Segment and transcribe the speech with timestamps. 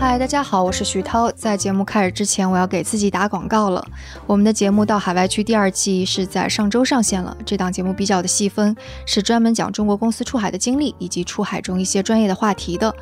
[0.00, 1.28] 嗨，大家好，我是徐涛。
[1.32, 3.84] 在节目开始之前，我要给自己打广告了。
[4.28, 7.36] 我们的节目《到海外去》第二季是在上周上线了。
[7.44, 12.94] 这档节目比较的细分，是专门讲中国公司出海的经历以及出海中一些专业的话题的。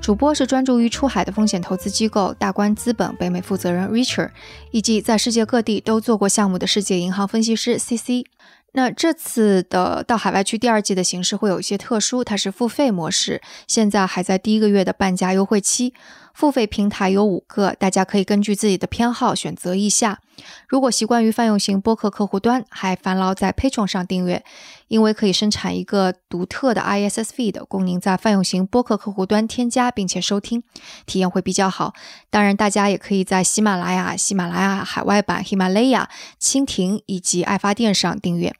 [0.00, 4.30] 主播是专注于出海的风险投资机构大观资本北美负责人 Richard，
[4.70, 8.24] 以及在世界各地都做过项目的世界银行分析师 CC。
[8.72, 15.92] 那这次的到海外去第二季的形式会有一些特殊，它是付费模式，现在还在第一个月的半价优惠期。
[16.38, 20.20] 付费平台有五个，大家可以根据自己的偏好选择一下。
[20.68, 24.44] 如果习惯于泛用型播客客户端，还烦劳在 Patreon 上订阅，
[24.86, 30.62] 因为可以生产一个独特的 ISS feed，供您在泛用型播客客户端添加并且收听，
[31.06, 31.92] 体验会比较好。
[32.30, 36.08] 当然，大家也可以在喜马拉雅、喜马拉雅海外版、喜马拉雅、
[36.40, 38.54] 蜻蜓以及爱发电上订阅。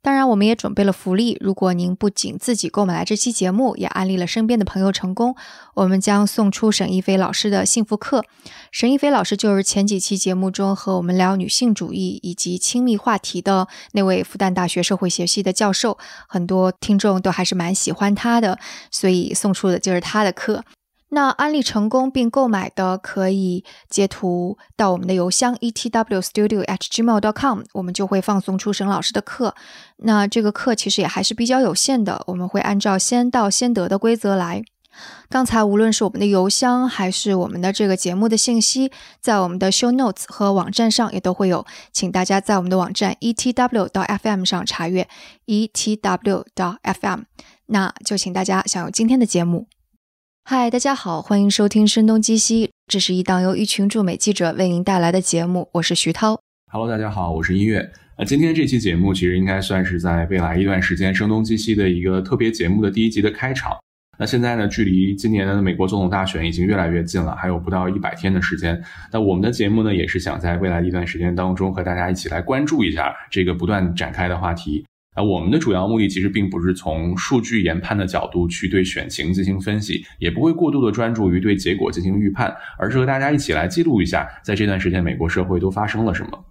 [0.00, 1.36] 当然，我们也准备了福利。
[1.40, 5.34] 如果您不仅自己购买了这期节目，也安利了身边的朋友成功，
[5.74, 8.24] 我们将送出沈一飞老师的幸福课。
[8.70, 15.98] 沈一飞老师就是前几期节目中和我们聊女性主义以及亲密话题的那位复旦大学社会学系的教授，
[16.28, 18.58] 很多听众都还是蛮喜欢他的，
[18.90, 20.64] 所以送出的就是他的课。
[21.14, 29.54] 那安利成功并购买的，可以截图到我们的邮箱 etwstudio@gmail.com，我们就会放送出沈老师的课。
[29.98, 34.64] 那这个课其实也还是比较有限的，我们会按照先到先得的规则来。
[35.28, 45.06] 刚才无论是我们的邮箱，还是我们的这个节目的信息，在我们的 show notes 和网站上也都会有，请大家在我们的网站 etw 到 fm 上查阅
[45.44, 47.24] etw 到 fm。
[47.66, 49.66] 那就请大家享用今天的节目。
[50.44, 56.40] 嗨，大家好，欢迎收听《声东击西》，这是一档由一群驻美记者为您带来的节目，我是徐涛。
[56.70, 57.88] Hello，大家好，我是音乐。
[58.18, 63.72] 那今天这期节目其实应该算是在未来一段时间《声东击西》的一个特别节目的第一集的开场。
[64.18, 68.82] 那现在呢，距离今年的美国总统大选已经越来越近了，还有不到一百天的时间。
[69.12, 74.84] 那我们的节目呢，也是想在未来一段时间当中和大家一起来关注一下这个不断展开的话题。
[75.14, 86.44] 啊，我们的主要目的其实并不是从数据研判的角度去对选情进行分析，也不会过度的专注于对结果进行预判，而是和大家一起来记录一下，在这段时间美国社会都发生了什么。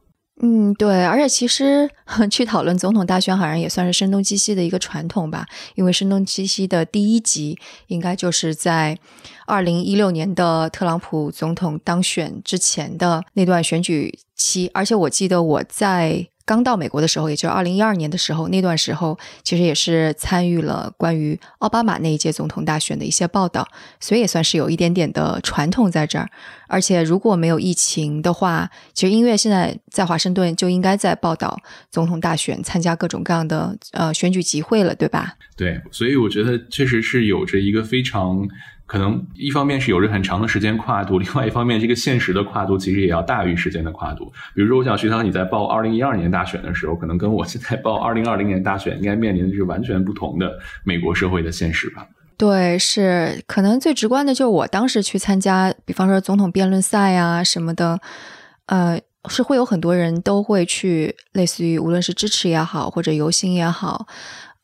[0.44, 1.90] 嗯，对，而且其实
[2.30, 7.58] 去讨论总统大选好像也算是声东击西的一个传统吧，因为声东击西的第一集
[7.88, 8.98] 应该就是在
[9.48, 16.28] 二零一六年的特朗普总统当选之前的那段选举期，而且我记得我在。
[16.52, 23.66] 刚到美国的时候，也就是二零一二年的时候，那段时候其实也是参与了关于奥巴马那一届总统大选的一些报道，
[24.02, 26.30] 所以也算是有一点点的传统在这儿。
[26.68, 31.58] 而且如果没有疫情的话，其实音乐现在在华盛顿就应该在报道
[31.90, 35.38] 总统大选，参加各种各样的呃选举集会了，对吧？
[35.56, 38.46] 对，所以我觉得确实是有着一个非常。
[38.92, 44.26] 可能一方面是有着很长的时间跨度， 另外一方面这个现实的跨度其实也要大于时间的跨度。
[44.54, 50.52] 比如说，我想徐涛你在报二零一二年大选的时候，可能跟我现在报 二零二零年大选应该面临的是完全不同的
[50.84, 52.06] 美国社会的现实吧？
[52.36, 57.98] 对，是可能最直观的就是我当时去参加，比方说总统辩论赛啊什么的，
[58.66, 64.06] 呃，是会有很多人都会去，类似于无论是支持也好，或者游行也好。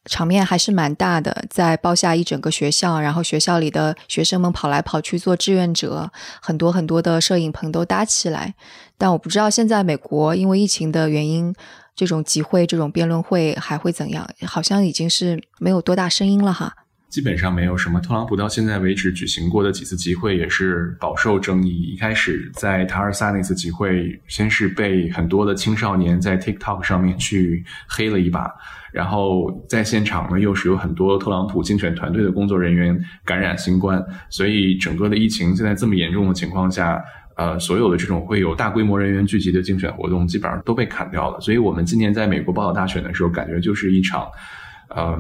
[0.08, 6.10] 场面还是蛮大的，在包下一整个学校，然后学校里的学生们跑来跑去做志愿者，
[6.42, 8.56] 很多很多的摄影棚都搭起来。
[8.98, 11.54] 但我不知道现在美国因为疫情的原因，
[11.96, 14.28] 这种集会、这种辩论会还会怎样？
[14.46, 16.74] 好像已经是没有多大声音了哈。
[17.10, 18.02] 基本上没有什么。
[18.02, 21.70] 特朗普到现在为止举行过的几次集会也是饱受争议。
[21.70, 28.52] 一开始在塔尔萨那次集会，先是被很多的青少年在 TikTok 上面去黑了一把。
[28.98, 37.00] 然后在现场呢，又是有很多特朗普竞选团队的工作人员感染新冠，所以整个的疫情现在这么严重的情况下，
[37.36, 41.40] 呃，所有的这种会有大规模人员聚集的竞选活动基本上都被砍掉了。
[41.40, 44.28] 所以我们今年在美国报道大选的时候，感觉就是一场，
[44.96, 45.16] 嗯，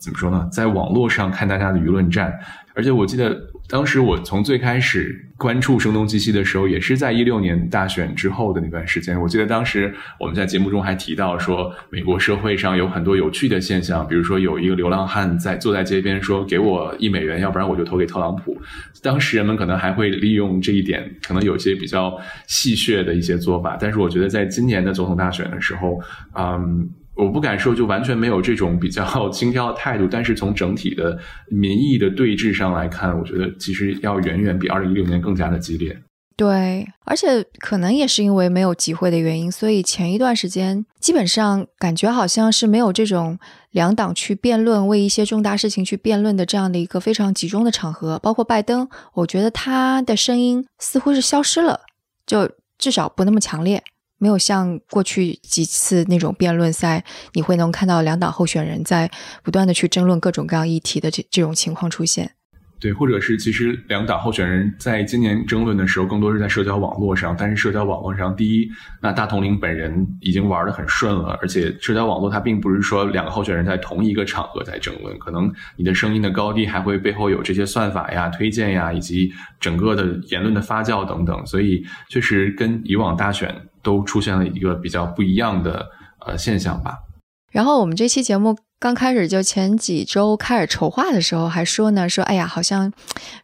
[0.00, 2.36] 怎么说呢，在网络上看大家的舆论战，
[2.74, 3.51] 而且我记得。
[3.72, 9.18] 当时我从最开始关注声东击西的时候，也是在一六年大选之后的那段时间。
[9.18, 18.60] 我记得当时我们在节目中还提到说，美国社会上有很多有趣的现象，比如说有一个流浪汉在坐在街边说：“给我一美元，要不然我就投给特朗普。”
[19.02, 22.14] 当时人们可能还会利用这一点，可能有些比较
[22.46, 23.78] 戏谑的一些做法。
[23.80, 25.98] 但是我觉得在今年的总统大选的时候，
[26.36, 26.90] 嗯。
[27.14, 31.18] 我不敢说就完全没有这种比较 轻佻的态度，但是从整体的
[31.48, 35.96] 民意的对峙上来看，我觉得其实要远远比二零一六年更加的激烈。
[36.34, 43.38] 对，而且可能也是因为没有集会的原因，所以前一段时间基本上感觉好像是没有这种
[43.70, 48.18] 两党去辩论、为一些重大事情去辩论的这样的一个非常集中的场合。
[48.18, 51.80] 包括拜登，我觉得他的声音似乎是消失了，
[52.26, 53.82] 就至少不那么强烈，
[54.22, 59.10] 没有像过去几次那种辩论赛，你会能看到两党候选人在
[59.42, 62.30] 不断的去争论各种各样议题的这这种情况出现。
[62.78, 67.36] 对，或者是其实两党候选人在今年争论的时候，更多是在社交网络上。
[67.36, 68.68] 但是社交网络上，第一，
[69.00, 81.44] 那大统领本人已经玩得很顺了，而且社交网络它并不是说两个候选人在同一个场合在争论，可能你的声音的高低还会背后有这些算法呀、推荐呀，以及整个的言论的发酵等等。
[81.46, 85.88] 所以确实跟以往大选都出现了一个比较不一样的
[86.26, 86.98] 呃现象吧。
[87.50, 88.56] 然后我们这期节目。
[88.82, 92.92] 刚开始就前几周开始筹划的时候，还说呢，说哎呀，好像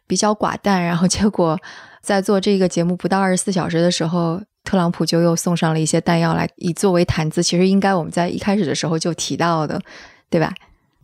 [0.05, 0.83] 比较寡淡。
[0.83, 1.57] 然后结果
[2.01, 7.41] 在做这个节目不到二十四小时的时候，特朗普就又送上了一些弹药来，以作为谈资。
[7.41, 9.81] 其实应该我们在一开始的时候就提到的，
[10.29, 10.53] 对吧？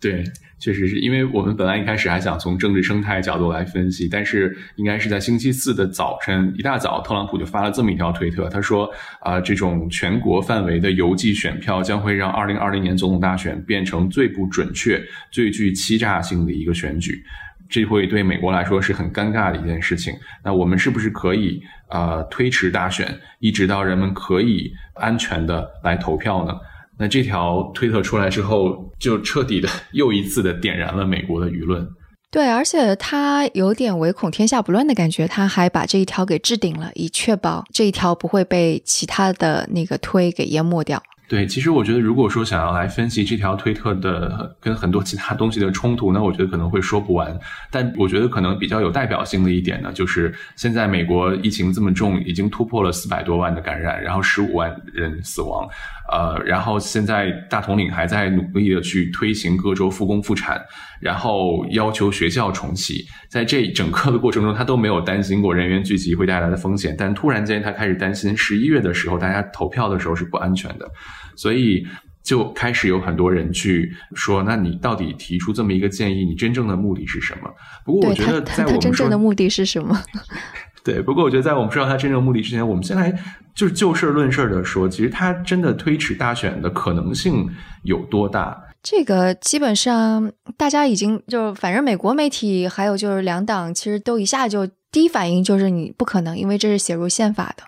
[0.01, 0.21] 对。
[0.57, 8.89] 确实是因为我们本来一开始还想从政治生态角度来分析，但是应该是在星期四的早晨一大早，特朗普就发了这么一条推特，他说
[9.21, 17.23] ：“啊，这种全国范围的邮寄选票将会让二零二零年总统大选变成最不准确、最具欺诈性的一个选举，
[17.69, 20.13] 这会对美国来说是很尴尬的一件事情。
[20.43, 26.53] 那我们是不是可以啊推迟大选，一直到人们可以安全的来投票呢？”
[26.97, 31.87] 那这条推特出来之后，就彻底的 又一次的点燃了美国的舆论。
[32.31, 41.01] 对，而且他有点唯恐天下不乱的感觉，他还把这一条给置顶了，以确保这一条不会被其他的那个推给淹没掉。
[41.27, 47.35] 对，其实我觉得，如果说想要来分析这条推特的跟很多其他东西的冲突，那我觉得可能会说不完。
[47.71, 55.67] 但我觉得可能比较有代表性的一点呢，就是现在美国疫情这么重，已经突破了四百多万的感染，然后十五万人死亡。
[56.11, 60.61] 呃，然后现在大统领还在努力的去推行各州复工复产，
[61.01, 70.87] 然后要求学校重启，在这整个的过程中，他都没有担心过人员聚集会带来的风险，但突然间他开始担心十一月的时候大家投票的时候是不安全的，
[71.35, 71.85] 所以
[72.23, 77.49] 就开始有很多人去说，那你到底提出这么一个建议，你真正的目的是什么？
[77.83, 79.99] 不过我觉得在我们真正的目的是什么？
[80.85, 83.11] 对，不过我觉得在我们知道他真正目的之前，我们先来
[83.55, 87.49] 就是就事论事的说，其实他真的推迟大选的可能性
[87.81, 88.55] 有多大？
[88.83, 97.63] 这个基本上大家已经就反正美国媒体还有就是两党，其实都一下就第一反应就是你不可能，因为这是写入宪法的。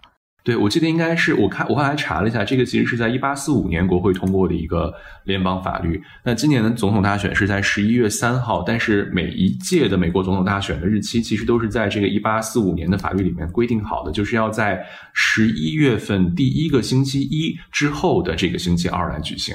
[0.47, 4.93] 对，我记得应该是我看我后来查了一下，这个其实是在一八四五年国会通过的一个
[5.25, 6.01] 联邦法律。
[6.23, 19.53] 那今年的总统大选是在十一月三号，但是每一届的美国总统大选的日期其实都是在这个一八四五年的法律里面规定好的，就是要在十一月份第一个星期一之后的这个星期二来举行。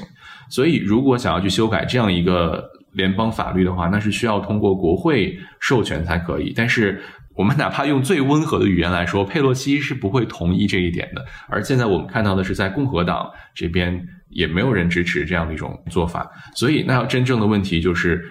[0.50, 6.52] 所以，如果想要去修改这样一个联邦法律的话，那是需要通过国会授权才可以。
[6.54, 7.00] 但是。
[7.34, 11.24] 我们哪怕用最温和的语言来说，佩洛西是不会同意这一点的。
[11.48, 16.30] 而现在我们看到的是，在共和党这边也没有人支持这样的一种做法。
[16.54, 18.22] 所以，那要真正的问题就是，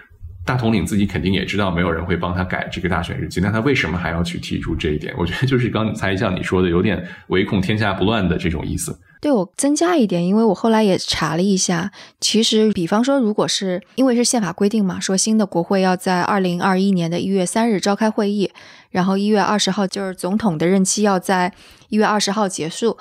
[0.45, 5.13] 大统领自己肯定也知道没有人会帮他改这个大选日期，那他为什么还要去提出这一点？
[5.17, 8.99] 我觉得就是刚才像你说的，有点唯恐天下不乱的这种意思。
[9.21, 18.49] 对我增加一点，因为我后来也查了一下，其实，比方说，如果是因为是宪法规定嘛，说新的国会要在二零二一年的一月三日召开会议，
[18.91, 21.51] 然后一月二十号就是总统的任期要在
[21.89, 22.97] 一月二十号结束，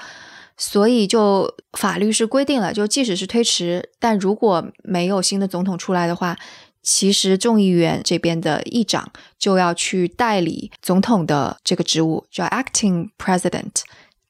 [0.56, 6.36] 所以就法律是规定了，就即使是推迟，但如果没有新的总统出来的话，
[6.82, 13.82] 其实众议院这边的议长就要去代理总统的这个职务，叫 acting president。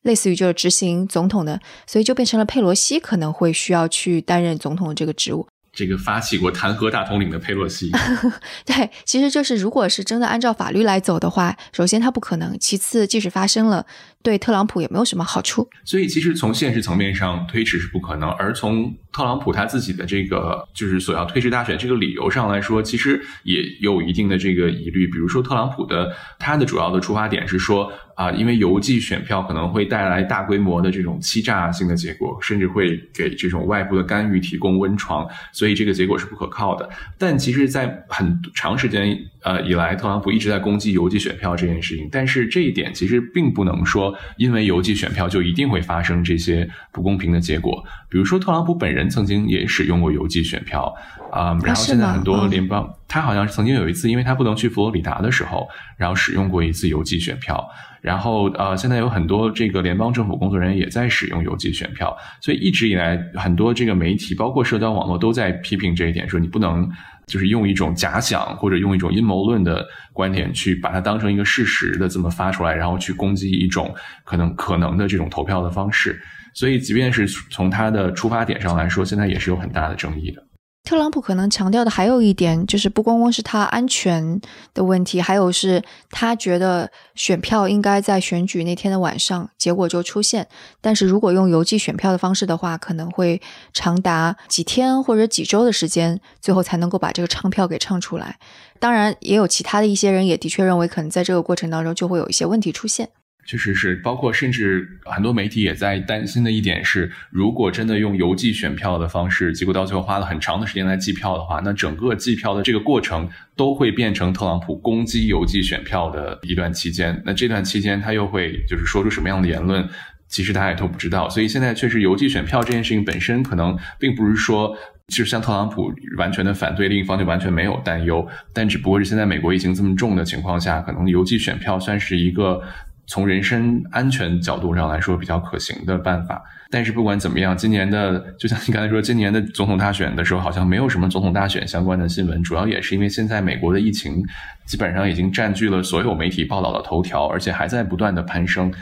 [0.03, 5.47] 类似于就是执行总统的，所以就变成了佩洛西可能会需要去担任总统的这个职务。
[5.81, 7.91] 这个发起过弹劾大统领的佩洛西，
[8.67, 13.87] 对，其实就是如果是真的按照法律来走的话，首先他不可能，其次即使发生了，
[14.23, 15.69] 对特朗普也没有什么好处。
[15.85, 25.07] 所以其实从现实层面上推迟是不可能，而从特朗普他自己的这个就是所要推迟大选这个理由上来说，其实也有一定的这个疑虑。
[25.07, 27.93] 比如说特朗普的他的主要的出发点是说。
[28.17, 36.87] 啊，因为邮寄选票可能会带来大规模的这种欺诈性的结果，甚至会给这种外部的干预提供温床，所以这个结果是不可靠的。
[37.17, 42.11] 但其实，在很长时间呃以来，特朗普一直在攻击邮寄选票这件事情。
[42.13, 47.85] 但是这一点其实并不能说，因为邮寄选票就一定会发生这些不公平的结果。
[48.09, 50.93] 比如说，特朗普本人曾经也使用过邮寄选票
[51.31, 57.65] 啊，然后现在很多联邦，他好像曾经有一次，因为他不能去佛罗里达的时候，然后使用过一次邮寄选票。
[58.01, 66.89] 然后呃，现在有很多这个联邦政府工作人员也在使用邮寄选票，所以一直以来很多这个媒体，包括社交网络都在批评这一点，说你不能
[67.31, 73.95] 就是用一种假想或者用一种阴谋论的观点去把它当成一个事实的这么发出来，然后去攻击一种
[74.25, 76.21] 可能可能的这种投票的方式。
[76.53, 80.43] 所以，即便是从他的出发点上来说，现在也是有很大的争议的。
[80.83, 84.41] 特朗普可能强调的还有一点，就是不光光是他安全
[84.75, 90.49] 的问题，还有是他觉得选票应该在选举那天的晚上结果就出现。
[90.81, 93.41] 但是如果用邮寄选票的方式的话，可能会
[93.73, 98.39] 长达几天或者几周的时间，最后才能够把这个唱票给唱出来。
[98.81, 103.11] 当然，也有其他的一些人也的确认为，可能在这个过程当中就会有一些问题出现。
[103.47, 117.21] 确实是，包括甚至很多媒体也在担心的一点是，如果真的用邮寄选票的方式，结果到最后花了很长的时间来计票的话，那整个计票的这个过程都会变成特朗普攻击邮寄选票的一段期间。
[117.27, 119.89] 那这段期间他又会就是说出什么样的言论，
[120.29, 121.29] 其实大家也都不知道。
[121.29, 124.77] 所以现在确实邮寄选票这件事情本身可能并不是说
[125.09, 128.25] 就像特朗普完全的反对，另一方就完全没有担忧。
[128.53, 132.63] 但只不过是现在美国疫情这么重的情况下，可能邮寄选票算是一个。
[133.11, 136.41] 从人身安全角度上来说，比较可行的办法。
[136.71, 142.41] 但是不管怎么样，今年的就像你刚才说，今年的总统大选的时候，好像没有什么总统大选相关的新闻。
[142.45, 144.23] 主要也是因为现在美国的疫情
[144.65, 148.73] 基本上已经占据了所有媒体报道的头条，而且还在不断的攀升。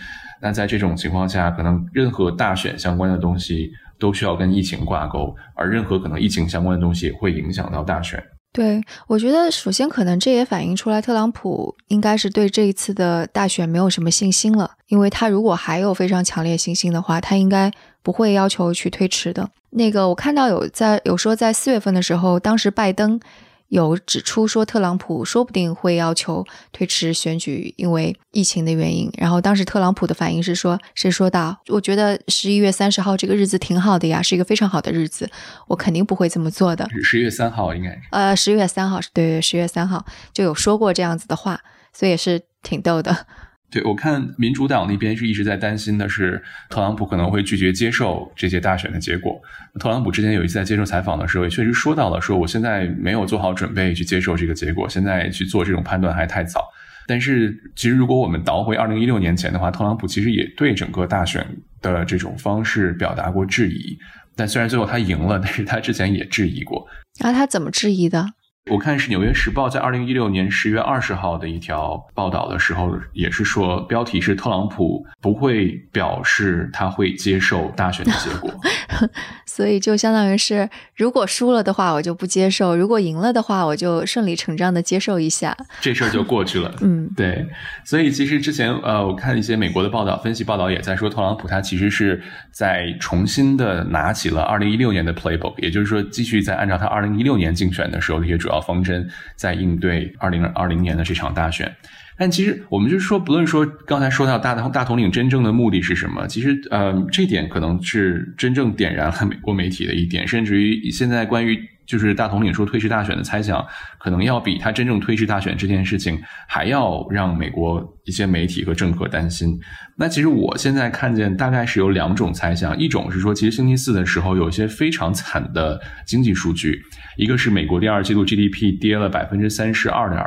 [0.42, 8.23] 那在这种情况下，可能任何大选相关的东西都需要跟疫情挂钩，而任何可能疫情相关的东西也会影响到大选。
[8.52, 14.73] 对，我觉得首先可能这也反映出来，特朗普应该是对这一次的大选没有什么信心了。
[14.88, 17.71] 因为他如果还有非常强烈信心的话，他应该
[18.02, 19.49] 不会要求去推迟的。
[19.71, 23.21] 那个我看到有在有说在四月份的时候，当时拜登。
[23.68, 29.10] 有指出说，特朗普说不定会要求推迟选举，因为疫情的原因。
[29.18, 31.56] 然后当时特朗普的反应是说：“谁说到？
[31.68, 35.30] 我觉得十一月三十号这个日子挺好的呀，是一个非常好的日子，
[35.66, 41.60] 我肯定不会这么做的。”十月三号应该是呃，十月三号，对对，十月三号就有说过这样子的话，
[41.92, 43.26] 所以也是挺逗的。
[43.70, 49.38] 对，我看民主党那边是一直在担心的是，特朗普可能会拒绝接受这些大选的结果。
[49.78, 56.64] 特朗普之前有一次在接受采访的时候，也确实说到了，说我现在没有做好准备去接受这个结果，现在去做这种判断还太早。
[57.06, 61.46] 但是，其实如果我们倒回二零一六年前的话，特朗普其实也对整个大选
[61.80, 63.98] 的这种方式表达过质疑。
[64.37, 66.87] 但虽然最后他赢了，但是他之前也质疑过。
[67.20, 68.26] 那他怎么质疑的？
[68.70, 78.52] 我看是《纽约时报》在二零一六年十月二十号的一条报道的时候，也是说标题是特朗普不会表示他会接受大选的结果。
[79.46, 85.56] 所以就相当于是，如果输了的话，我就不接受；如果赢了的话，我就顺理成章的接受一下。
[85.80, 86.72] 这事儿就过去了。
[86.82, 87.44] 嗯，对。
[87.84, 92.22] 所以其实之前呃，我看一些美国的报道，分析报道也在说，特朗普他其实是
[92.52, 101.75] 在重新的拿起了二零一六年的 playbook，也就是说，继续在按照他二零一六年竞选的时候的一些主要方针，在应对二零二零年的这场大选。
[102.17, 111.57] 但其实我们就是说，不论说刚才说到大大统领真正的目的是什么，其实呃，这点可能是真正点燃了美国媒体的一点，甚至于现在关于
[111.88, 113.66] 就是大统领说推迟大选的猜想，
[113.99, 119.59] 可能要比他真正推迟大选这件事情还要让美国一些媒体和政客担心。
[119.97, 126.78] 那其实我现在看见大概是有两种猜想，一种是说，其实星期四的时候有一些非常惨的经济数据，
[127.16, 130.23] 一个是美国第二季度 GDP 跌了百分之三十二点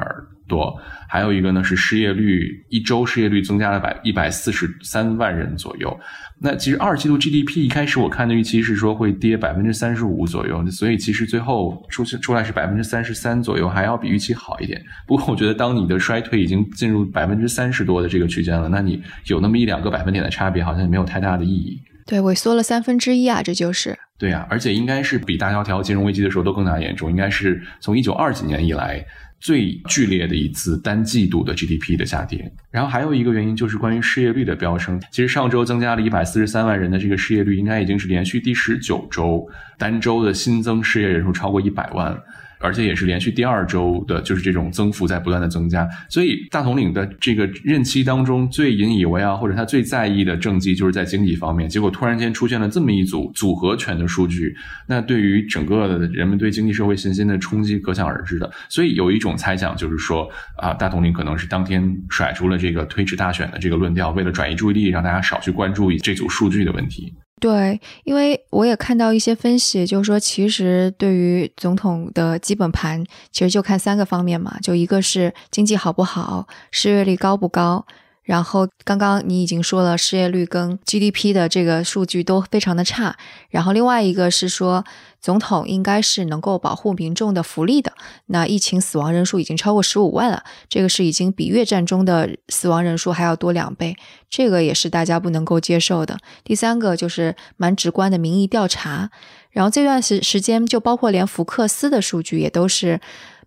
[0.48, 0.76] 多。
[1.08, 5.98] 还有一个呢是失业率，一周失业率增加了百一百四十三万人左右。
[6.44, 14.82] 那其实二季度 GDP 一开始我看的预期是说会跌百分之三十五左右，所以其实最后出现出来是百分之三十三左右，还要比预期好一点。
[15.06, 21.80] 不过我觉得当你的衰退已经进入百分之三十多的这个区间了，那你有那么一两个百分点的差别，好像也没有太大的意义。
[22.08, 24.00] 对，萎缩了三分之一啊，这就是。
[24.18, 29.06] 对啊，而且应该是比大萧条金融危机的时候都更加严重，应该是从一九二几年以来。
[29.42, 35.02] 最剧烈的一次单季度的 GDP 的下跌，然后还有一个原因就是关于失业率的飙升。
[35.12, 39.46] 其实上周增加了一百四十三万人的这个失业率，应该已经是连续第十九周
[39.78, 42.16] 单周的新增失业人数超过一百万。
[42.62, 45.88] 而且也是连续第二周的，就是这种增幅在不断的增加。
[46.10, 51.68] 所以大统领的这个任期当中最引以为傲或者他最在意的政绩，就是在经济方面。
[51.68, 54.56] 结果突然间出现了这么一组组合拳的数据，
[54.88, 58.50] 那对于整个的人们对经济社会信心的冲击可想而知的。
[58.70, 67.14] 所以有一种猜想就是说，啊，大统领可能是当天甩出了这个推迟大选的这个论调，为了转移注意力，让大家少去关注这组数据的问题。
[67.42, 77.84] 对，因为我也看到一些分析，就是说，其实对于总统的基本盘，其实就看三个方面嘛，就一个是经济好不好，失业率高不高。
[78.24, 83.18] 然后刚刚你已经说了，失业率跟 GDP 的这个数据都非常的差。
[83.50, 84.86] 然后另外一个是说，
[85.20, 87.94] 总统应该是能够保护民众的福利的。
[88.28, 93.96] 那疫情死亡人数已经超过十五万了，这个是已经比越战中的死亡人数还要多两倍，
[94.30, 96.18] 这个也是大家不能够接受的。
[96.44, 99.10] 第三个就是蛮直观的民意调查，
[99.50, 103.02] 然后这段时时间就包括连福克斯的数据也都是。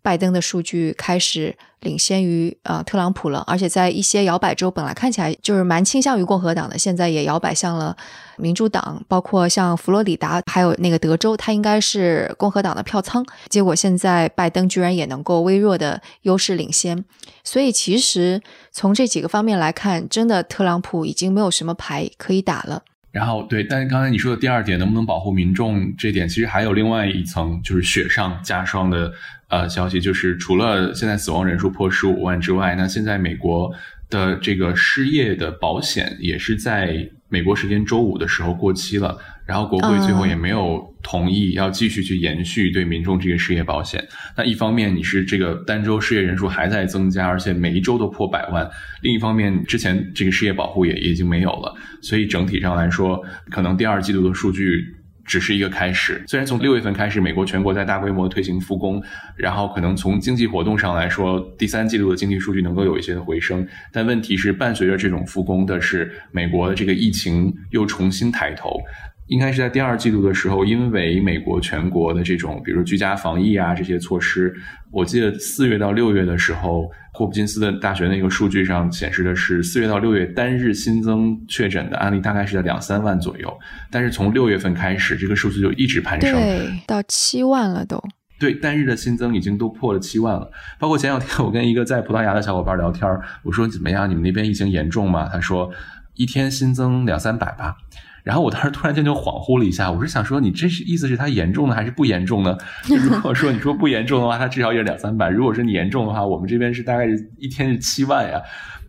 [0.05, 7.97] 拜登的数据开始领先于呃特朗普了，而且在一些摇摆州本来看起来就是蛮倾向于共和党的，现在也摇摆向了
[8.37, 13.25] 民主党，包括像佛罗里达还有那个德州，它应该是共和党的票仓。
[13.49, 17.03] 结果现在拜登居然也能够微弱的优势领先，
[17.43, 22.83] 所以其实从这几个方面来看，真的特朗普已经没有什么牌可以打了。
[23.11, 29.13] 然后对，但是刚才你说的第二点，能不能保护民众这点，其实还有另外一层，就是雪上加霜的
[29.55, 33.73] 呃消息，就是除了现在死亡人数破十五万之外，那现在美国
[34.11, 39.17] 的这个失业的保险也是在美国时间周五的时候过期了。
[39.47, 44.03] 然后国会最后也没有同意要继续去延续对民众这个失业保险。
[44.35, 48.67] 那一方面你是这个单周失业人数还在增加，而且每一周都破百万；
[49.03, 51.75] 另一方面，之前这个失业保护也已经没有了。
[52.01, 54.83] 所以整体上来说，可能第二季度的数据
[55.25, 56.23] 只是一个开始。
[56.27, 59.03] 虽然从六月份开始，美国全国在大规模推行复工，
[59.37, 63.67] 然后可能从经济活动上来说，第三季度的经济数据能够有一些的回升。
[63.93, 68.81] 但问题是，伴随着这种复工的是美国的这个疫情又重新抬头。
[69.27, 74.55] 应该是在第二季度的时候，因为美国全国的这种，比如居家防疫啊这些措施，
[74.91, 83.51] 我记得四月到六月的时候，霍普金斯的大学那个数据上显示的是，四月到六月单日新增确诊的案例大概是在两三万左右，
[83.91, 88.03] 但是从六月份开始，这个数字就一直攀升，对，到七万了都。
[88.39, 90.51] 对，单日的新增已经都破了七万了。
[90.79, 93.09] 包括前两天我跟一个在葡萄牙的小伙伴聊天，
[93.43, 95.31] 我说怎么样，你们那边疫情严重吗？
[95.33, 95.71] 他说
[96.15, 97.77] 一天新增两三百吧。
[98.25, 102.57] 然后我当时突然间就恍惚了一下，我是想说，你这是意思是它严重呢，还是不严重呢？
[102.89, 108.41] 如果说你说不严重的话，它至少也两三百；如果说你严重的话，我们这边是大概是一天是七万呀。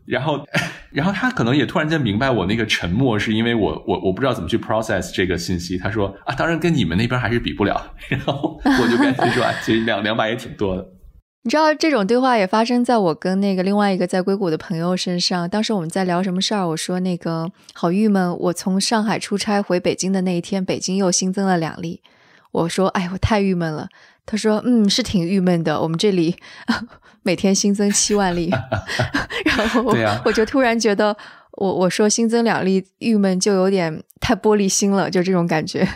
[0.06, 0.46] 然后，
[0.92, 5.77] 然后他可能也突然间明白我那个沉默是因为我我我不知道怎么去 process 这个信息。
[5.79, 7.92] 他说啊，当然跟你们那边还是比不了。
[8.07, 10.86] 然后我就赶紧说，其实两两百也挺多的。
[11.46, 15.48] 你知道这种对话也发生在我跟那个另外一个在硅谷的朋友身上。
[15.48, 16.68] 当时我们在聊什么事儿？
[16.68, 22.01] 我说那个好郁闷，我从上海出差回北京的那一天，北京又新增了两例。
[22.51, 23.88] 我说哎，我太郁闷了。
[24.25, 25.79] 他说嗯，是挺郁闷的。
[25.79, 26.36] 我们这里
[27.22, 28.50] 每天新增七万例，
[29.46, 29.84] 然后
[30.25, 31.16] 我就突然觉得。
[31.58, 35.88] 我我说新增两例，郁闷就有点太玻璃心了，就这种感觉。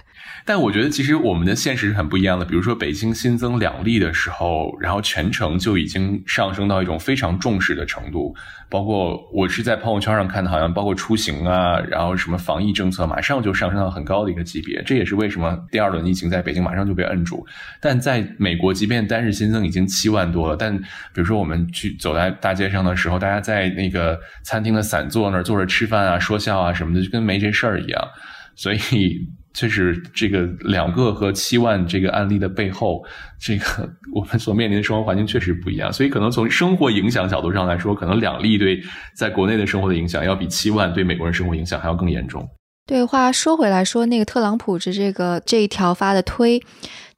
[0.46, 2.46] 但我觉得其实我们的现实是很不一样的。
[2.46, 8.36] 比如说北京新增两例的时候，然后全程就已经上升到一种非常重视的程度。
[8.70, 14.82] 包括我是在朋友圈上看的，好像包括出行啊，然后什么防疫政策，马上就上升到很高的一个级别。
[14.84, 17.46] 这也是为什么第二轮疫情在北京马上就被摁住。
[17.82, 28.08] 但在美国，即便单日新增已经七万多了，但比如说我们去走在大街上的时候，大家在那个餐厅的散座那儿坐着吃饭啊、说笑啊什么的，就跟没这事儿一样。
[28.56, 29.28] 所以。
[29.60, 33.04] 确实，这个两个和七万这个案例的背后，
[33.38, 35.92] 这个 我们所面临的生活环境确实不一样。
[35.92, 38.82] 所以，可能从生活影响角度上来说，可能两例对
[39.14, 42.48] 在国内的生活的影响，要比七万对美国人生活影响还要更严重。
[42.88, 46.64] 对，话说回来，说那个特朗普这这个这一条发的推，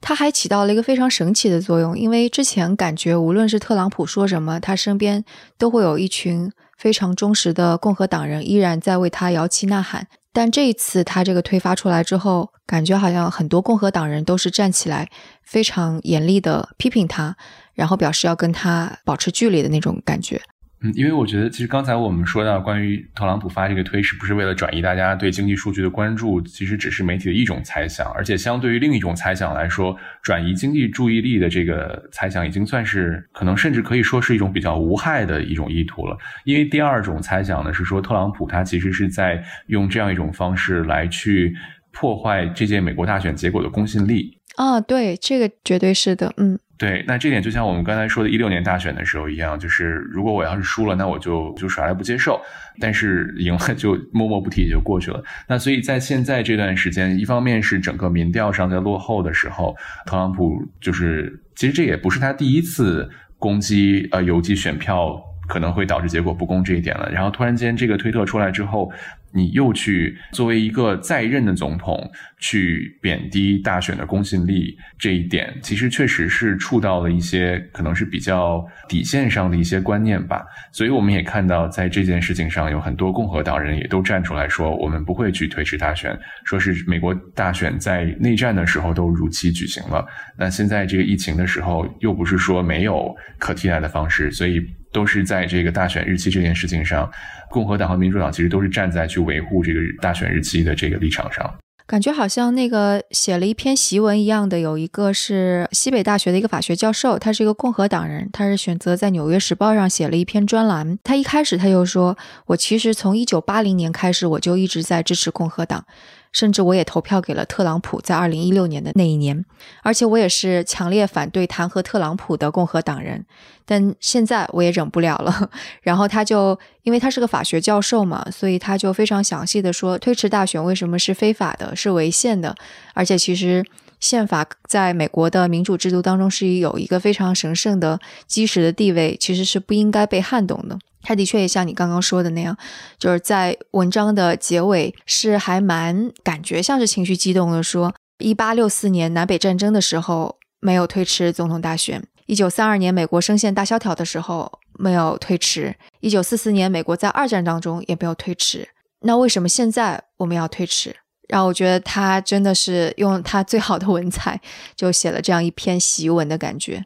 [0.00, 1.96] 他还起到了一个非常神奇的作用。
[1.96, 5.24] 因为之前感觉，无论是特朗普说什么，他身边
[5.56, 10.08] 都会有一群非常忠实的共和党人依然在为他摇旗呐喊。
[10.32, 15.10] 但这一次他这个推发出来之后，感觉好像很多共和党人都是站起来，
[15.44, 17.36] 非常严厉的批评他，
[17.74, 20.40] 然后表示要跟他保持距离的那种感觉。
[20.82, 26.40] 嗯，因为我觉得，其实刚才我们说到关于特朗普发这个推，是不是为了转移大家对经济数据的关注？
[26.42, 36.16] 其实只是媒体的一种猜想，而且相对于另一种猜想来说，转移经济注意力的这个猜想，已经算是可能甚至可以说是一种比较无害的一种意图了。
[36.44, 41.54] 因为第二种猜想呢，是说特朗普他其实是在用这样一种方式来去
[41.92, 44.36] 破坏这届美国大选结果的公信力。
[44.56, 46.58] 啊，对，这个绝对是的，嗯。
[46.82, 52.34] 对，那这点就像我们刚才说的，一六年大选的时候一样，就是如果我要是输了，那我就就耍赖不接受；
[52.80, 55.22] 但是赢了就默默不提就过去了。
[55.46, 67.08] 那所以在现在这段时间，一方面是整个民调上在落后的时候，特朗普就是其实这也不是他第一次攻击呃邮寄选票可能会导致结果不公这一点了。
[67.12, 68.90] 然后突然间这个推特出来之后。
[69.34, 80.44] 你又去作为一个在任的总统去贬低大选的公信力，这一点其实确实是触到了一些可能是比较底线上的一些观念吧。
[80.70, 90.06] 所以我们也看到，在这件事情上，有很多共和党人也都站出来说，我们不会去推迟大选，说是美国大选在内战的时候都如期举行了，
[90.38, 94.60] 那现在这个疫情的时候，又不是说没有可替代的方式，所以
[94.92, 97.10] 都是在这个大选日期这件事情上。
[97.50, 101.54] 共和党和民主党其实都是站在去维护这个大选日期的这个立场上，
[101.86, 110.98] 感觉好像那个写了一篇檄文一样的，有一个是西北大学的一个法学教授，他是一个共和党人，他是选择在《纽约时报》上写了一篇专栏。
[111.04, 115.84] 他一开始他就说：“我其实从一九八零年开始，我就一直在支持共和党。”
[116.32, 119.44] 甚至我也投票给了特朗普，在二零一六年的那一年，
[119.82, 123.24] 而且我也是强烈反对弹劾特朗普的共和党人。
[123.64, 125.50] 但现在我也忍不了了，
[125.82, 132.54] 然后他就因为他是个法学教授嘛，所以他就非常详细的说，推迟大选为什么是非法的，是违宪的，
[132.92, 133.64] 而且其实
[134.00, 140.76] 宪法在美国的民主制度当中是有一个非常神圣的基石的地位，其实是不应该被撼动的。
[141.02, 142.56] 他的确也像你刚刚说的那样，
[142.98, 158.68] 就是在文章的结尾是还蛮感觉像是情绪激动的，说一八六四年南北战争的时候没有推迟总统大选，一九三二年美国深陷大萧条的时候没有推迟，一九四四年美国在二战当中也没有推迟，
[159.00, 160.96] 那为什么现在我们要推迟？
[161.28, 164.38] 让我觉得他真的是用他最好的文采
[164.76, 166.84] 就写了这样一篇檄文的感觉。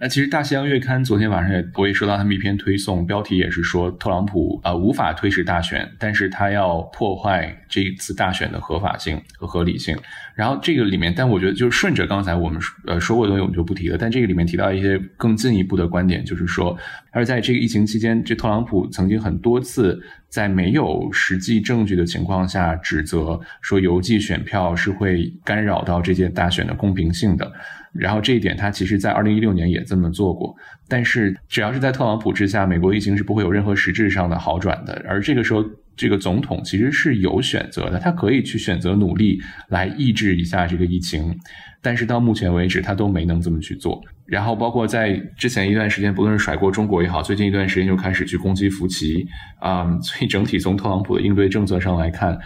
[0.00, 9.96] 那其实《大西洋月刊》昨天晚上也我也收到他们一篇推送，标题也是说特朗普啊无法推迟大选，但是他要破坏这一次大选的合法性和合理性。
[10.36, 13.98] 然后这个里面，但我觉得就是顺着刚才我们呃说过的东西，我们就不提了。
[13.98, 16.78] 但这个里面提到一些更进一步的观点，就是说，
[17.10, 27.52] 而在这个疫情期间，这特朗普曾经很多次在没有实际证据的情况下，指责说邮寄选票是会干扰到这届大选的公平性的。
[27.98, 30.54] 然后这一点，他其实在二零一六年也这么做过。
[30.88, 35.04] 但是只要是在特朗普之下，美国疫情是不会有任何实质上的好转的。
[35.06, 35.64] 而这个时候，
[35.96, 41.36] 这个总统其实是有选择的，他可以去选择努力来抑制一下这个疫情。
[41.82, 44.00] 但是到目前为止，他都没能这么去做。
[44.26, 49.26] 然后包括在之前一段时间，不论是甩锅中国也好，最近一段时间又开始去攻击福奇
[49.60, 49.84] 啊。
[50.00, 52.38] 所以整体从特朗普的应对政策上来看。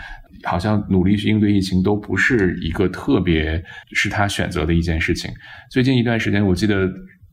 [0.44, 5.30] 好像努力去应对疫情都不是一个特别是他选择的一件事情。
[5.70, 6.88] 最近一段时间，我记得，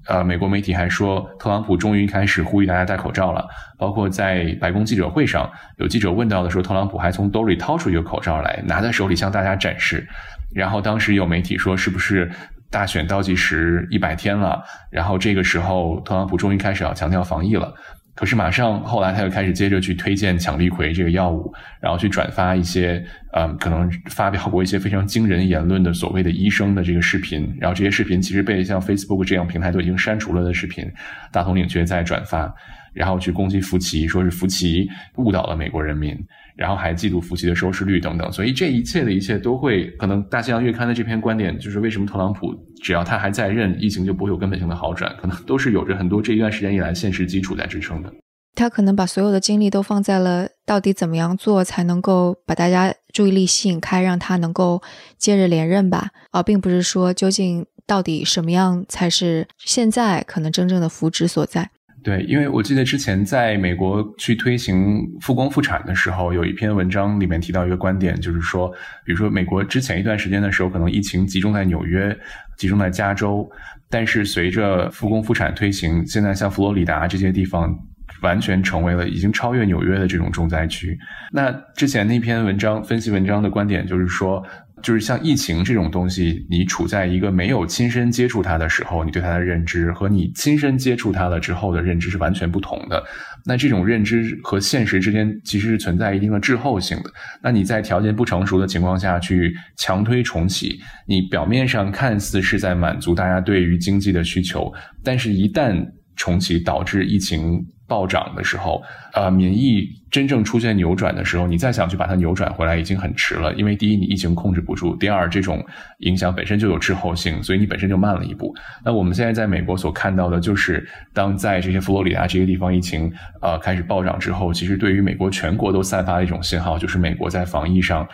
[0.07, 3.47] 呃，美国媒体还说，特朗普终于开始呼吁大家戴口罩了。
[3.77, 10.07] 包括在白宫记者会上，有记者问到的时候，特朗普还从兜里掏出一个口罩来，拿在手里向大家展示。
[10.53, 12.29] 然后当时有媒体说，是不是
[12.71, 14.63] 大选倒计时一百天了？
[14.91, 17.73] 然后这个时候，特朗普终于开始要强调防疫了。
[18.19, 23.01] 可是马上后来他又开始接着去推荐羟氯喹这个药物，然后去转发一些
[23.31, 30.85] 嗯可能发表过一些非常惊人言论的所谓的医生的这个视频，然后这些视频其实被像 Facebook 这样平台都已经删除了的视频，
[31.31, 32.53] 大统领却在转发，
[32.91, 36.13] 然后去攻击福奇，说是福奇误导了美国人民。
[36.59, 40.21] 然后还记录福奇的收视率等等，所以这一切的一切都会可能。
[40.29, 48.13] 大西洋月刊的这篇观点就是为什么特朗普只要他还在任，疫情就不会有根本性的好转，可能都是有着很多这一段时间以来现实基础在支撑的。
[48.55, 54.81] 他可能把所有的精力都放在了到底怎么样做才能够把大家注意力吸引开，让他能够
[55.17, 61.71] 接着连任吧，而并不是说究竟到底什么样才是现在可能真正的福祉所在。
[62.01, 68.69] 对，因为我记得之前在美国去推行复工复产的时候，有一篇文章里面提到一个观点，就是说，
[69.03, 72.17] 比如说美国之前一段时间的时候，可能疫情集中在纽约，
[72.57, 73.49] 集中在加州，
[73.89, 77.77] 但是随着复工复产推行，现在像佛罗里达这些地方
[78.21, 80.97] 完全成为了已经超越纽约的这种重灾区。
[81.31, 84.43] 那之前那篇文章分析文章的观点就是说。
[84.81, 93.03] 就是像疫情这种东西，你处在一个没有亲身接触它的时候，你对它的认知和你亲身接触它了之后的认知是完全不同的。
[93.45, 97.11] 那这种认知和现实之间其实是存在一定的滞后性的。
[97.41, 104.71] 那你在条件不成熟的情况下去强推重启，你表面上看似是在满足大家对于经济的需求，
[105.03, 107.65] 但是一旦重启导致疫情。
[107.89, 108.81] 暴涨的时候，
[109.13, 113.53] 呃，民意真正出现扭转的时候，你再想去把它扭转回来，已经很迟了。
[113.55, 115.65] 因为第一，你疫情控制不住；第二，这种
[115.97, 118.55] 影响本身就有滞后性，所以你本身就慢了一步。
[118.85, 128.07] 那我们现在在美国所看到的，就是当在这些佛罗里达这些地方疫情呃开始暴涨之后，其实对于美国全国都散发了一种信号，就是美国在防疫上。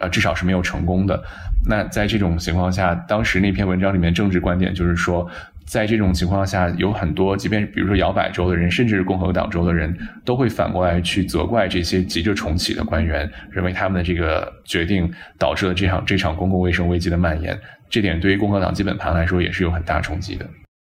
[0.00, 1.22] 呃，至少是没有成功的。
[1.68, 5.24] 那在这种情况下，当时那篇文章里面政治观点就是说，
[5.66, 17.58] 在这种情况下，有很多，即便比如说摇摆州的人，甚至是共和党州的人，都会反过来去责怪这些急着重启的官员，认为他们的这个决定导致了这场这场公共卫生危机的蔓延。
[17.88, 20.46] 这点对于共和党基本盘来说也是有很大冲击的。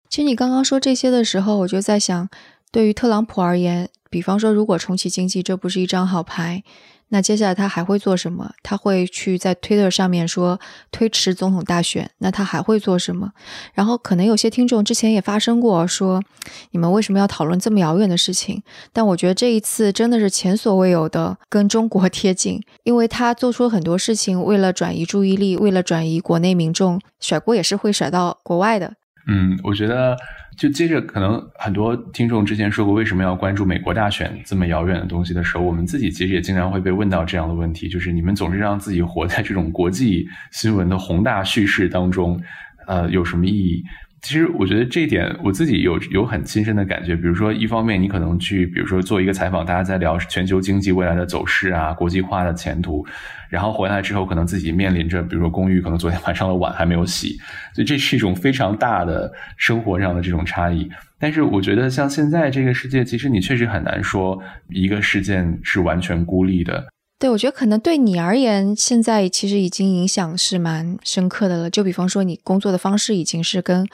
[0.09, 2.29] 其实你刚刚说这些的时候，我就在想，
[2.71, 6.63] 对于特朗普而言，比方说如果重启经济，这不是一张好牌。
[7.15, 8.51] 那接下来他还会做什么？
[8.65, 10.59] 他会去在 Twitter 上面说
[10.91, 12.11] 推迟总统大选。
[12.19, 13.31] 那他还会做什么？
[13.73, 16.21] 然后可能有些听众之前也发生过说，
[16.73, 18.61] 你们为什么要讨论这么遥远的事情？
[18.93, 28.95] 但我觉得这一次真的是前所未有的跟中国 贴近，因为他做出很多事情，为了转移注意力，为了转移国内民众，甩锅也是会甩到国外的。
[29.29, 30.17] 嗯，我觉得。
[30.57, 42.41] 就接着，可能很多听众之前说过，为什么要关注美国大选这么遥远的东西的时候，我们自己其实也经常会被问到这样的问题：，就是你们总是让自己活在这种国际新闻的宏大叙事当中，
[42.87, 43.85] 呃，有什么意义？
[44.23, 47.15] 其实我觉得这一点我自己有有很亲身的感觉。
[47.15, 53.07] 比如说，一方面你可能去，比如说做一个采访，大家在聊全球经济未来的走势啊，国际化的前途，
[53.55, 57.39] 然后回来之后，可能自己面临着，比如说公寓可能昨天晚上的碗还没有洗，
[57.73, 60.91] 所以这是一种非常大的生活上的这种差异。
[61.21, 66.85] 但是我觉得，像现在这个世界，其实你确实很难说一个事件是完全孤立的。
[67.21, 71.71] 对，我觉得可能对你而言，现在其实已经影响是蛮深刻的了。
[71.71, 73.87] 就比方说，你工作的方式已经是跟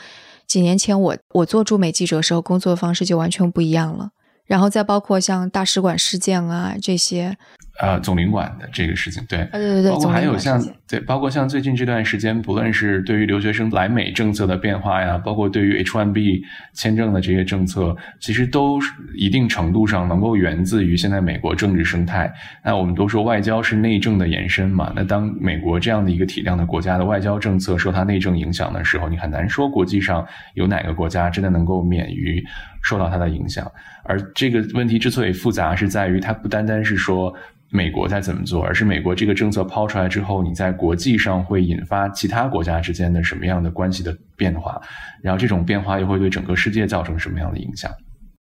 [0.46, 4.08] 几年前我我做驻美记者时候工作的方式就完全不一样了。
[4.50, 7.36] 然后再包括像大使馆事件啊这些。
[7.80, 16.42] 呃，总领馆的这个事情，对，对对对，包括还有像对，包括像最近这段时间，不论是对于留学生来美政策的变化呀，包括对于 H1B
[16.74, 18.78] 签证的这些政策，其实都
[19.14, 22.30] 一定程度上能够源自于现在美国政治生态。
[22.62, 32.44] 那我们都说外交是内政的延伸嘛，那当美国这样的一个体量的国家的外交政策受它内政影响的时候，你很难说国际上有哪个国家真的能够免于
[32.82, 33.70] 受到它的影响。
[34.04, 37.34] 而这个问题之所以复杂，是在于它不单单是说。
[37.72, 44.80] 美国在怎么做，而是美国这个政策抛出来之后，你在国际上会引发其他国家之间的什么样的关系的变化，
[45.22, 47.88] 然后这种变化又会对整个世界造成什么样的影响？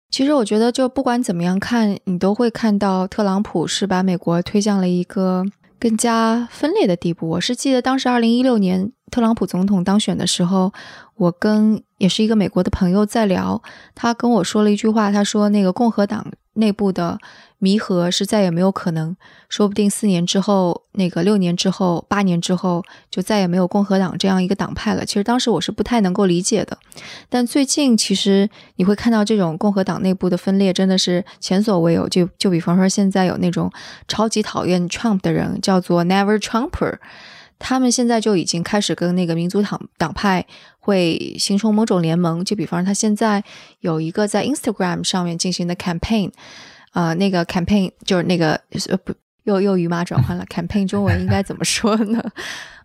[0.09, 5.43] 其实我觉得，就不管怎么样看，你都会看到特朗普是把美国推向了一个
[5.77, 7.27] 更加分裂的地步。
[7.27, 10.71] 我是记得当时二零一六年特朗普总统当选的时候，
[11.15, 13.61] 我跟也是一个美国的朋友在聊，
[13.95, 17.19] 他跟我说了一句话，他说那个共和党内部的。
[17.61, 19.13] 弥合是再也没有可能，
[19.49, 25.05] 说不定四年之后，那个六年之后，八年之后，就再也没有共和党这样一个党派了。
[25.05, 26.77] 其实当时我是不太能够理解的，
[27.27, 32.07] 但最近其实你会看到这种共和党内部的分裂真的是前所未有。
[32.07, 33.69] 就就比方说现在有那种
[34.07, 36.99] 超级讨厌 Trump 的人，叫做 Never Trumper，
[37.59, 40.43] 他们现在就已经开始跟那个民族党党派
[40.79, 42.43] 会形成某种联盟。
[42.43, 43.43] 就比方说他现在
[43.81, 46.31] 有一个在 Instagram 上面进行的 campaign。
[46.91, 50.43] 啊，那个 campaign 就是那个呃不，又又语马转换了。
[50.45, 52.19] campaign 中文应该怎么说呢？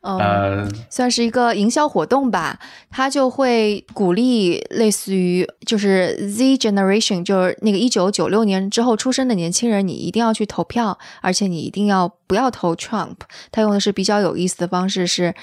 [0.04, 2.58] 嗯，算是一个营销活动吧。
[2.90, 13.16] 他就会鼓励类似于就是 Z generation，就是那个一九九六年之后出生的年轻人，你一定要去投票，而且你一定要不要投 Trump。
[13.50, 15.34] 他用的是比较有意思的方式是。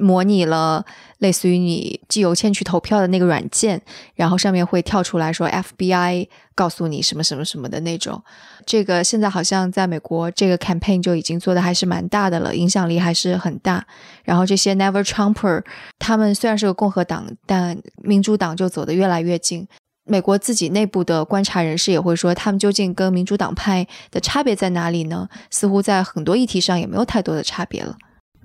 [0.00, 0.84] 模拟了
[1.18, 3.80] 类似于你寄邮件去投票的那个软件，
[4.16, 8.20] 然后上面会跳出来说 FBI 告诉你什么什么什么的那种。
[8.66, 13.86] 这个现在好像在美国这个 campaign 就已经做的还是蛮大的了，影响力还是很大。
[14.24, 15.62] 然后这些 Never Trumper
[15.98, 19.66] 他们虽然是个共和党，但民主党就走得越来越近。
[20.06, 25.28] 美国自己内部的观察人士也会说，他们究竟跟民主党派的差别在哪里呢？
[25.50, 27.96] 似乎在很多议题上也没有太多的差别了。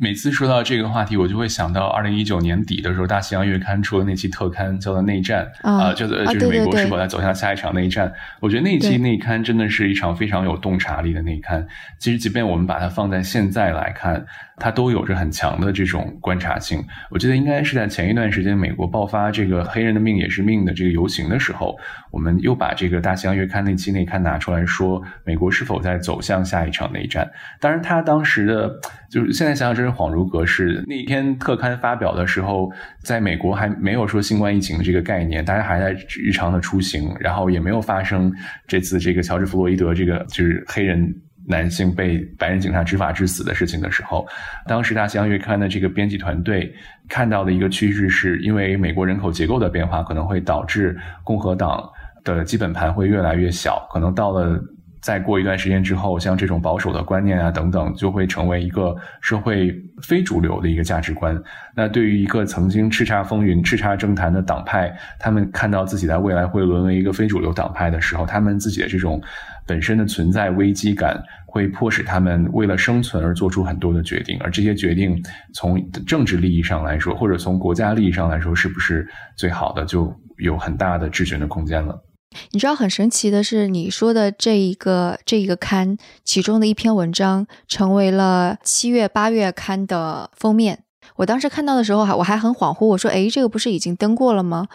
[0.02, 8.10] 每次说到这个话题，我就会想到二零一九年底的时候，《大西洋月刊》出的那期特刊，叫做《内战》啊，叫做就是美国是否在走向下一场内战。
[8.39, 11.67] 我觉得那期内刊真的是一场非常有洞察力的内刊。
[12.00, 14.26] 其实，即便我们把它放在现在来看。
[14.60, 16.84] 它都有着很强的这种观察性。
[17.10, 21.78] 我记得应该是在前一段时间，美国爆发这个“黑人的命也是命”的这个游行的时候，
[22.12, 27.30] 我们又把这个《大西洋月刊》那期内刊拿出来说，美国是否在走向下一场内战？
[27.60, 28.72] 当然，他当时的
[29.10, 30.84] 就是现在想想真是恍如隔世。
[30.88, 32.72] 那篇特刊发表的时候，
[33.04, 35.91] 在美国还没有说新冠疫情的这个概念，大家还在
[36.22, 38.32] 日常的出行，然后也没有发生
[38.67, 41.15] 这次这个乔治·弗洛伊德这个就是黑人。
[41.50, 44.24] 男性被白人警察执法致死的事情的时候，
[44.68, 46.72] 当时《大西洋月刊》的这个编辑团队
[47.08, 51.90] 看到的一个趋势，是因为美国人口结构的变化可能会导致共和党
[52.24, 54.62] 的基本盘会越来越小，可能到了
[55.02, 61.42] 再过一段时间之后，像这种保守的观念啊等等，就会成为一个社会非主流的一个价值观。
[61.74, 69.22] 那对于一个曾经叱咤风云、叱咤政坛的党派，他们看到自己在未来会沦为一个非主流党派的时候，他们自己的这种
[69.66, 71.18] 本身的存在危机感，
[71.50, 74.38] 会迫使他们为了生存而做出很多的决定。
[74.40, 75.20] 而这些决定，
[75.54, 82.04] 从政治利益上来说，或者从国家利益上来说，是不是最好的，就有很大的质询的空间了。
[82.52, 90.84] 你知道很神奇的是，你说的这一个这一个刊其中的一篇文章，成为了七月八月刊的封面。
[91.16, 94.68] 我当时看到的时候，还我还很恍惚，我说：“诶，这个不是已经登过了吗？”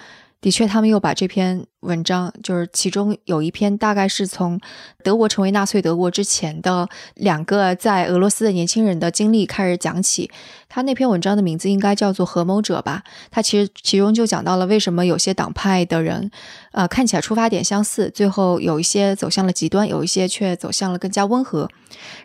[0.42, 4.58] 的确，他们又把这篇文章，就是其中有一篇，大概是从
[5.02, 10.30] 德国成为纳粹德国之前的两个在俄罗斯的年轻人的经历开始讲起。
[10.68, 13.04] 他那篇文章的名字应该叫做《合谋者》吧？
[13.30, 16.28] 他其实其中就讲到了为什么有些党派的人，
[16.72, 21.68] 呃，看起来出发点相似，最后有一些走向了极端，有一些却走向了更加温和。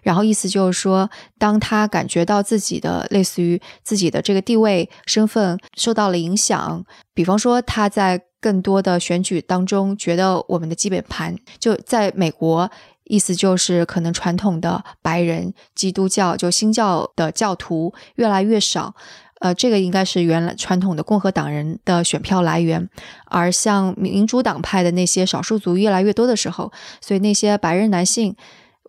[0.02, 12.70] 然后意思就是说，当他感觉到自己的类似于自己的这个地位身份受到了影响，比方说他在更多的选举当中觉得我们的基本盘就在美国。
[13.06, 18.94] 意思就是，可能传统的白人基督教就新教的教徒越来越少，
[19.40, 22.88] 呃，这个应该是原来传统的共和党人的选票来源，
[23.26, 26.72] 而像民主党派的那些少数族越来越多的时候，
[27.02, 28.36] 所以那些白人男性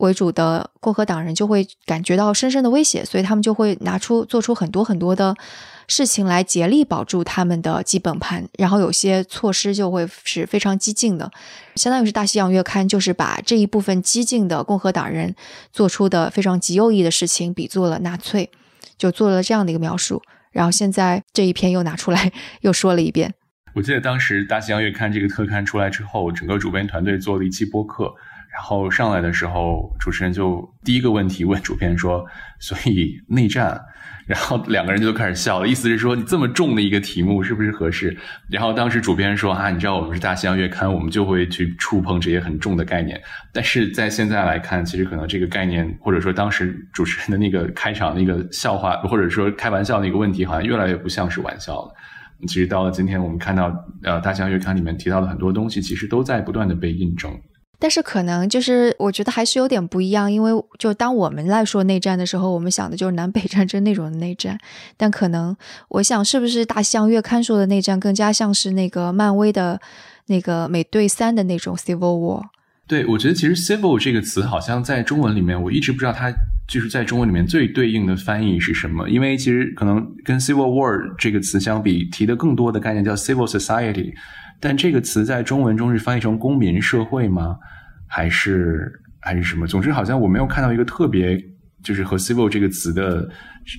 [0.00, 5.34] 为主的共和党人就会感觉到深深的威胁，所以他们就会拿出做出很多很多的。
[5.92, 11.28] 事情来竭力保住他们的基本盘，然后有些措施就会是非常激进的，
[11.74, 15.34] 相当于是《大西洋月刊》就是把这一部分激进的共和党人
[15.72, 18.52] 做出的非常极右翼的事情比作了纳粹，
[18.96, 20.22] 就做了这样的一个描述。
[20.52, 23.34] 然后现在这一篇又拿出来又说了一遍。
[23.74, 28.14] 我记得当时《大西洋月刊》这个特刊出来之后，整个主编团队做了一期播客，
[28.52, 32.24] 然后上来的时候，主持人就第一个问题问主编说
[32.58, 33.80] ：“所以内战？”
[34.26, 38.16] 然后两个人就开始笑了，意思是说你这么重的一个题目是不是合适？
[38.48, 43.20] 然后当时主编说啊，你知道我们是大西洋月刊，我们就会去触碰这些很重的概念。
[43.52, 51.92] 但是在现在来看，其实可能这个概念，或者说当时主持人的那个开场那个笑话，或者说开玩笑的一个问题，好像越来越不像是玩笑了。
[52.46, 57.36] 其实到了今天，我们看到呃大西洋月刊里面提到的很多东西，其实都在不断的被印证。
[57.80, 64.58] 但是可能就是我觉得还是有点不一样，因为就当我们来说内战的时候，我们想的就是南北战争那种内战。
[64.98, 65.56] 但可能
[65.88, 69.80] 我想，是不是大西洋月刊说的内战更加像是那个漫威的
[70.26, 72.42] 那个美队三的那种 Civil War？
[72.86, 76.30] 对，我觉得其实 Civil 这个词好像在中文里面，我一直不知道它
[76.68, 79.08] 就是在中文里面最对应的翻译是什么。
[79.08, 84.12] 因为其实可能跟 Civil War 这个词相比，提的更多的概念叫 Civil Society。
[84.60, 87.56] 但这个词在中文中是翻译成公民社会吗？
[88.06, 89.66] 还是还是什么？
[89.66, 91.42] 总之，好像我没有看到一个特别
[91.82, 93.26] 就是和 civil 这个词的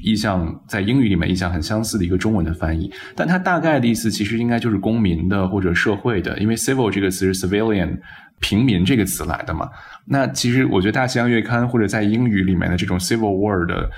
[0.03, 2.91] 意象在英语里面意象很相似的一个中文的翻译。
[3.15, 7.99] 但它大概的意思其实应该就是公民的或者社会的，因为 civil 这个词是 civilian
[8.39, 9.69] 平民这个词来的嘛。
[10.05, 13.89] 那其实我觉得《大西洋月刊》或者在英语里面的这种 civil war 的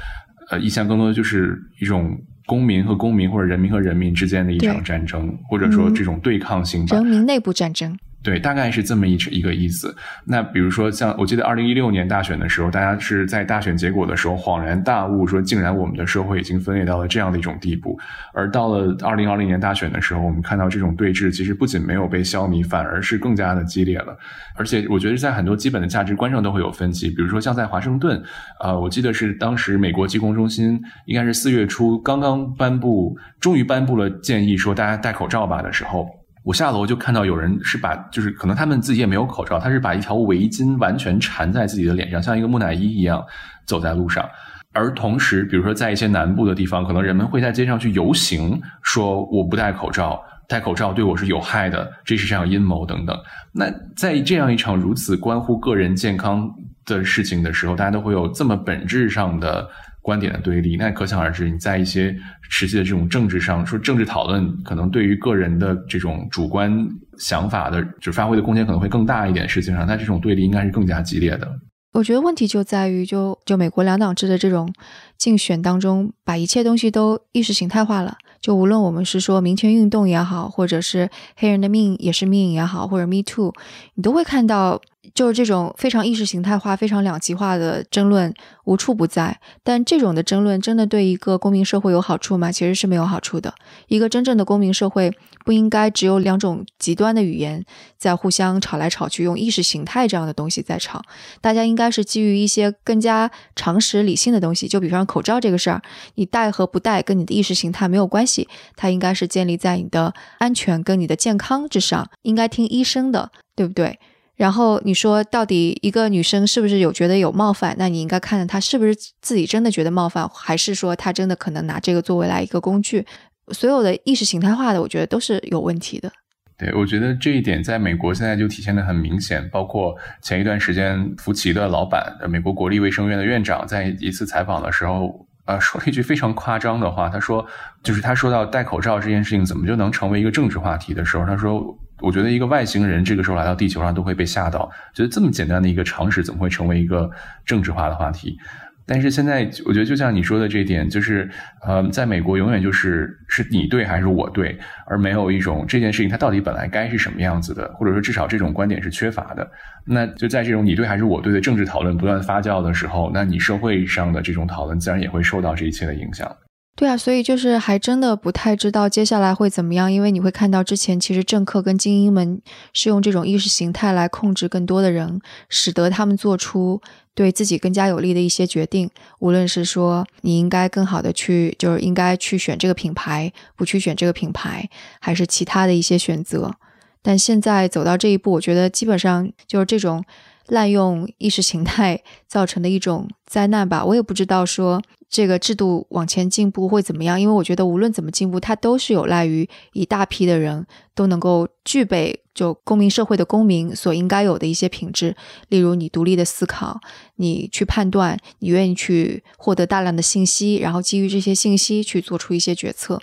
[0.50, 2.17] 呃意象，更多的就是一种。
[2.45, 6.97] 公民和公民，或者人民和人民之间的一场战争，或者说这种对抗性吧。
[6.97, 7.97] 人民内部战争。
[8.23, 9.93] 对，大概是这么一一个意思。
[10.25, 17.99] 那比如说，像我记得二零一六年大选的时候，大家是在大选结果的时候恍然大悟，说竟然我们的社会已经分裂到了这样的一种地步。
[18.33, 24.17] 而到了二零二零年大选的时候，我们看到这种对峙其实不仅没有被消弭，反而是更加的激烈了。
[24.55, 27.09] 而且我觉得在很多基本的价值观上都会有分歧。
[27.09, 28.23] 比如说像在华盛顿，
[28.62, 36.22] 呃，我记得是当时美国疾控中心应该是四月初刚刚颁布，终于颁布了建议说大家戴口罩吧的时候。
[36.43, 43.23] 我下楼就看到有人是把，就是可能他们自己也没有口罩，他是把一条围巾完全缠在自己的脸上，像一个木乃伊一样
[43.65, 44.27] 走在路上。
[44.73, 53.17] 而同时，比如说在一些南部的地方，可能人们会在街上去游行，说我不戴口罩，戴口罩对我是有害的，这是场阴谋等等。
[53.51, 56.49] 那在这样一场如此关乎个人健康
[56.86, 59.67] 的事情的时候，大家都会有这么本质上的。
[60.04, 62.16] 观点的对立，那可想而知，你在一些
[62.50, 66.72] 实际的这种政治上，说政治讨论，可能对于个人的这种主观
[67.18, 69.48] 想法的，就发挥的空间可能会更大一点。
[69.48, 71.50] 事情上，那这种对立应该是更加激烈的。
[71.94, 74.74] 我觉得问题就在于，就就美国两党制的这种
[75.18, 78.18] 竞选当中，把一切东西都意识形态化了。
[78.42, 83.54] 就无论我们是说民权运动也好，或者是黑人的命也是命也好，或者 Me Too，
[83.94, 84.82] 你都会看到
[85.13, 92.52] 就是这种非常意识形态化、非常两极化的争论无处不在，但这种的争论真的对一个公民社会有好处吗？
[92.52, 93.54] 其实是没有好处的。
[93.88, 95.12] 一个真正的公民社会
[95.43, 97.64] 不应该只有两种极端的语言
[97.97, 101.01] 在互相吵来吵去，用意识形态这样的东西在吵。
[101.41, 104.68] 大家应该是基于一些更加常识、理性的东西。
[104.68, 105.82] 就比方口罩这个事儿，
[106.16, 108.47] 你戴和不戴跟你的意识形态没有关系，
[108.78, 113.99] 它应该是建立在你的安全跟你的健康之上，应该听医生的，对不对？
[114.36, 117.75] 然后你说，到底一个女生是不是有觉得有冒犯？
[117.77, 123.05] 那你应该看看她是不是自己真的觉得冒犯，还是说她真的可能拿这个作为来一个工具？
[123.51, 126.11] 所有的意识形态化的，我觉得都是有问题的。
[126.57, 129.47] 对，我觉得这一点在美国现在就体现的很明显。
[129.51, 137.07] 包括前一段时间，福奇的老板，美国国立卫生院的院长，在一次采访的时候，呃，说了一句非常夸张的话。
[137.07, 137.45] 他说，
[137.84, 141.77] 就是他说到戴口罩这件事情怎么就能成为一个政治话题的时候，他说。
[142.04, 147.10] 我觉得一个外星人这个时候来到地球上都会被吓到，觉得这么简单的一个常识怎么会成为一个
[147.45, 148.38] 政治化的话题？
[148.86, 151.30] 但是现在我觉得就像你说的这一点，就是
[151.66, 159.49] 呃，在美国永远就是是你对还是我对，而没有一种这件事情它到底本来该是什么样子的，或者说至少这种观点是缺乏的。
[159.86, 166.30] 那就在这种你对还是我对的政治讨论不断发酵的时候，那你社会上的这种讨论自然也会受到这一切的影响。
[166.76, 172.41] 对啊，所以就是还真的不太知道接下来会怎么样，因为你会看到之前其实政客跟精英们
[172.74, 176.82] 是用这种意识形态来控制更多的人，使得他们做出
[177.13, 184.67] 对自己更加有利的一些决定，无论是说你应该更好的去，就是应该去选这个品牌，不去选这个品牌，
[184.99, 186.55] 还是其他的一些选择。
[187.03, 190.03] 但现在走到这一步，我觉得基本上就是这种。
[190.47, 194.82] 滥用意识形态造成的一种灾难吧，我也不知道说
[195.14, 205.16] 这个制度往前进步会怎么样，因为我觉得无论怎么进步，它都是有赖于一大批的人都能够具备就公民社会的公民所应该有的一些品质，
[205.49, 206.82] 例如你独立的思考，
[207.18, 212.99] 你去判断，你愿意去获得大量的信息，然后基于这些信息去做出一些决策。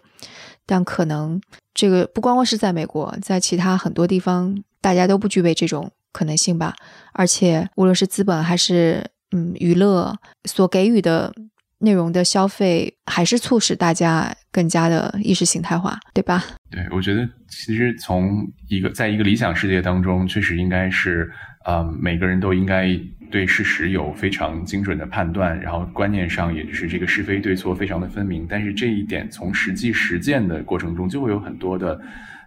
[0.66, 1.40] 但可能
[1.72, 5.92] 这个不光光是在美国，在其他很多地方，大家都不具备这种。
[6.12, 6.74] 可能性吧，
[7.12, 10.12] 而且无论是资本还是嗯娱乐
[10.44, 11.32] 所给予的
[11.80, 16.44] 内容的消费，还是促使大家更加的意识形态化，对吧？
[16.70, 21.30] 对，我觉得其实从一个在一个理想世界当中，确实应该是
[21.64, 22.88] 啊，每个人都应该
[23.30, 28.46] 对事实有非常精准的判断，然后观念上也是这个是非对错非常的分明。
[28.48, 32.00] 但是这一点从实际实践的过程中，就会有很多的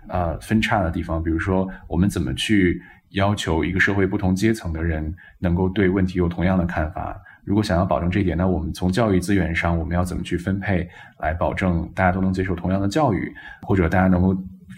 [0.09, 2.81] 呃分叉的地方，比如说我们怎么去。
[3.13, 7.15] 要求一个社会不同阶层的人能够对问题有同样的看法。
[7.46, 10.88] 如果想要保证这一点，那我们从教育资源上，我们要怎么去分配，
[11.20, 13.30] 来保证大家都能接受同样的教育，
[13.62, 14.34] 或者大家能够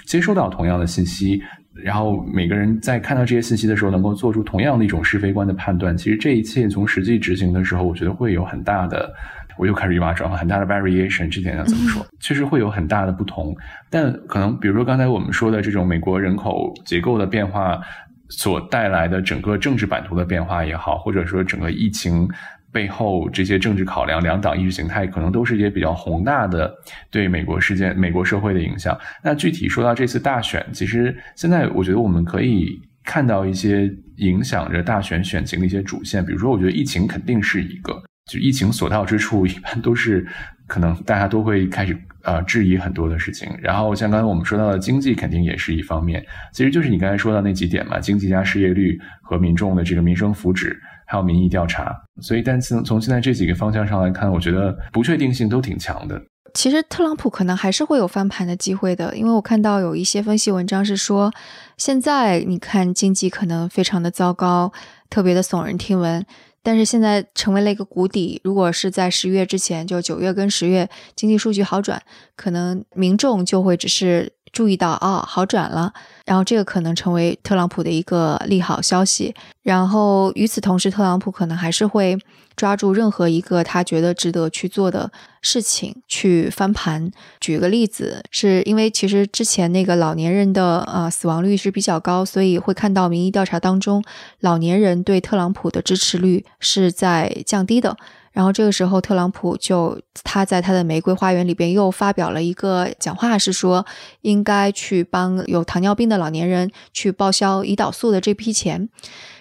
[0.08, 1.40] 接收到同样的信息，
[1.74, 5.96] 然后每个人在看到这些信息的时候，能够做出同样的一种是非观的判断。
[5.96, 9.14] 其实这一切从实际执行的时候，我觉得会有很大的。
[9.58, 12.06] 我又开始语法转换，很大的 variation，这点要怎么说？
[12.20, 13.56] 确实会有很大的不同。
[13.90, 17.80] 但可能比如说刚才我们说的这种美国人口结构的变化。
[18.28, 22.28] 所带来的整个政治版图的变化也好，或者说整个疫情
[22.76, 26.70] 背后这些政治考量、两党意识形态，可能都是一些比较宏大的
[27.10, 29.00] 对美国事件、美国社会的影响。
[29.24, 37.94] 那具体说到这次大选，其实现在我觉得我们可以看到一些影响着大选选情的一些主线，比如说，我觉得疫情肯定是一个，
[38.30, 40.28] 就疫情所到之处， 一般都是
[40.68, 41.98] 可能大家都会开始。
[42.26, 46.26] 呃，质疑很多的事情，然后像刚才我们说到的经济，肯定也是一方面。
[46.52, 51.96] 其实就是你刚才说到那几点嘛，经济加失业率和民众的这个民生福祉，还有民意调查。
[52.22, 56.22] 所以，但从从现在这几个方向上来看，我觉得不确定性都挺强的。
[56.54, 61.32] 其实特朗普可能还是会有翻盘的机会的，因为我看到有一些分析文章是说，
[61.78, 64.72] 现在你看经济可能非常的糟糕，
[65.10, 66.26] 特别的耸人听闻。
[66.64, 68.42] 但是现在成为了一个谷底。
[68.44, 72.02] 如果是在十月之前，就九月跟十月经济数据好转，
[72.36, 74.34] 可能民众就会只是。
[74.54, 75.92] 注意到啊，好转了，
[76.26, 79.34] 然后这个可能成为特朗普的一个利好消息。
[79.62, 82.18] 然后与此同时，特朗普可能还是会
[82.56, 85.12] 抓住任何一个他觉得值得去做的
[85.42, 87.12] 事情去翻盘。
[87.40, 94.04] 举个例子，是因为其实之前那个老年人的呃死亡率是比较高，所以会看到民意调查当中，
[94.40, 97.98] 老年人对特朗普的支持率是在降低的。
[98.36, 103.86] 然后这个时候，特朗普就他在他的玫瑰花园里边又发表了一个讲话，是说
[104.24, 108.90] 应该去帮有糖尿病的老年人去报销胰岛素的这批钱，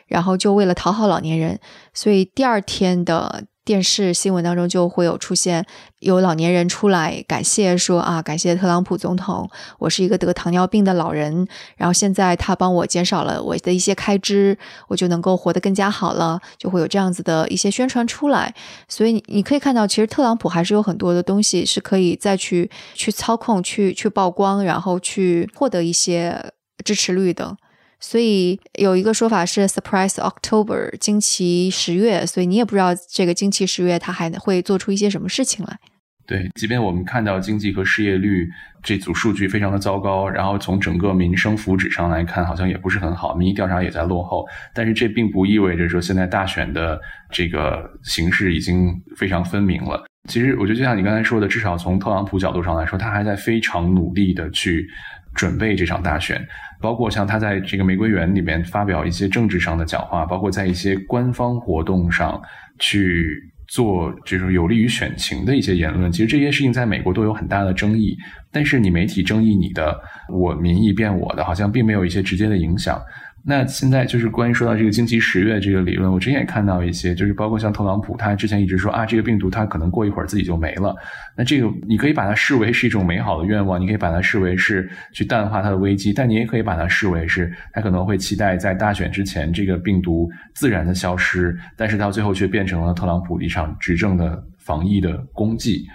[0.06, 1.58] 然后就为了讨好老年人，
[1.92, 5.64] 所以第二天的电视新闻当中就会有出现
[6.00, 9.48] 有老年人出来感谢说啊，感谢特朗普总统，
[9.78, 14.58] 我是一个得糖尿病的老人，然后现在他帮我减少了我的一些开支，
[14.88, 18.54] 我就能够活得更加好了，就会有这样子的一些宣传出来。
[18.86, 26.52] 所以你可以看到，其实特朗普还是有很多的东西是可以再去去操控、去去曝光，然后去获得一些
[26.84, 27.56] 支持率的。
[28.04, 32.26] 所以有一个说法是 “surprise October”，惊奇十月。
[32.26, 35.78] 所以你也不知道这个惊奇十月它还会做出一些什么事情来。
[36.26, 38.46] 对，即便我们看到经济和失业率
[38.82, 44.46] 这组数据非常的糟糕，然后从整个民生福祉上来看，好像也不是很好，民意调查也在落后。
[44.74, 47.00] 但是这并不意味着说现在大选的
[47.30, 50.04] 这个形势已经非常分明了。
[50.28, 54.86] 其实我觉得就像你刚才说的，至少从特朗普角度上来说，他还在非常努力的去
[55.34, 56.46] 准备这场大选。
[56.84, 62.38] 包括像他在这个玫瑰园里面发表一些政治上的讲话，包括在一些官方活动上
[62.78, 63.26] 去
[63.68, 68.14] 做这种有利于选情的一些言论，其实这些事情在美国都有很大的争议。
[68.52, 69.98] 但是你媒体争议你的，
[70.30, 73.00] 我民意变我的，好像并没有一些直接的影响。
[73.46, 80.96] 那现在就是关于说到这个经济十月这个理论，我之前也看到一些，就是包括像特朗普，他之前一直说啊，这个病毒它可能过一会儿自己就没了。
[81.36, 95.86] 那这个你可以把它视为是一种美好的愿望，你可以把它视为是去淡化它的危机，但你也可以把它视为是他可能会期待在大选之前这个病毒自然的消失，但是到最后却变成了特朗普一场执政的防疫的功绩。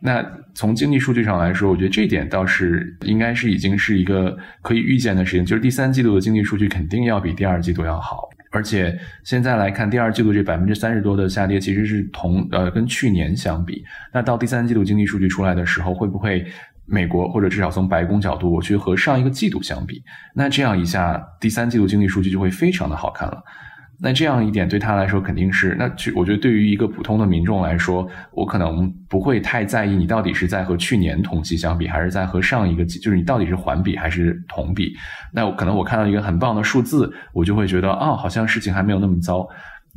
[0.00, 0.24] 那
[0.54, 13.84] 从经济数据上来说，我觉得这点倒是应该是已经是一个可以预见的事情，就是第三季度的经济数据肯定要比第二季度要好，而且现在来看，第二季度这百分之三十多的下跌，其实是同呃跟去年相比。
[14.12, 16.46] 那到第三季度经济数据出来的时候，会不会
[16.84, 20.02] 美国或者至少从白宫角度，我去和上一个季度相比，
[20.34, 23.42] 那这样一下，第三季度经济数据就会非常的好看了。
[23.98, 34.92] 那这样一点对他来说肯定是，那去我觉得对于一个普通的民众来说，我可能不会太在意你到底是在和去年同期相比，还是在和上一个季，就是你到底是环比还是同比。
[35.32, 39.48] 那可能我看到一个很棒的数字，我就会觉得啊，好像事情还没有那么糟。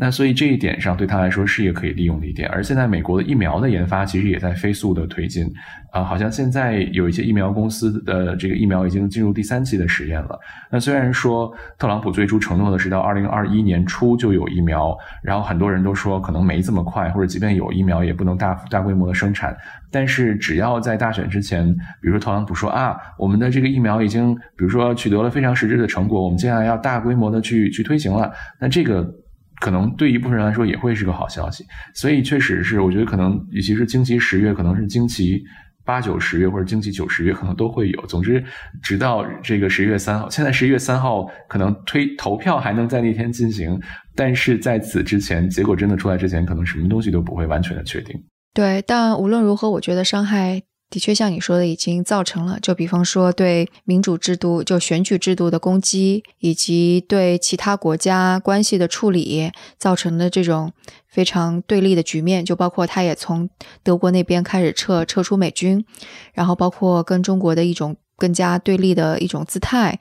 [0.02, 5.46] 那所以这一点上对他来说是一个可以利用的一点，而现在美国的疫苗的研发其实也在飞速的推进，
[5.92, 10.40] 啊，好像现在有一些疫苗公司的这个疫苗已经进入第三期的实验了。
[10.72, 19.54] 那虽然说特朗普最初承诺的是到二零二一年初就有疫苗，然后很多人都说可能没这么快，或者即便有疫苗也不能大大规模的生产。
[19.92, 28.32] 但是只要在大选之前，比如说特朗普说啊，我们的这个疫苗已经比如说取得了非常实质的成果，我们接下来要大规模的去去推行了，
[28.62, 29.14] 那这个。
[29.60, 35.42] 可能对一部分人来说也会是个好消息，所以确实是，我觉得可能，与其是惊奇十月，可能是惊奇
[35.86, 38.06] 八九十月或者惊奇九十月，可能都会有。
[38.06, 38.44] 总之，
[38.82, 43.80] 直到这个十一月三号，现在十一月三号可能推投票还能在那天进行，
[44.16, 48.16] 但是在此之前，结果真的出来之前，可能什么东西都不会完全的确定。
[48.54, 50.62] 对，但无论如何，我觉得伤害。
[50.90, 60.74] 的确，像你说的，已经造成了，就比方说对民主制度、就选举制度的攻击，以及对其他国家关系的处理造成的这种
[61.08, 62.44] 非常对立的局面。
[62.44, 63.48] 就包括他也从
[63.84, 65.86] 德国那边开始撤撤出美军，
[66.34, 70.00] 然后包括跟中国的一种更加对立的一种姿态，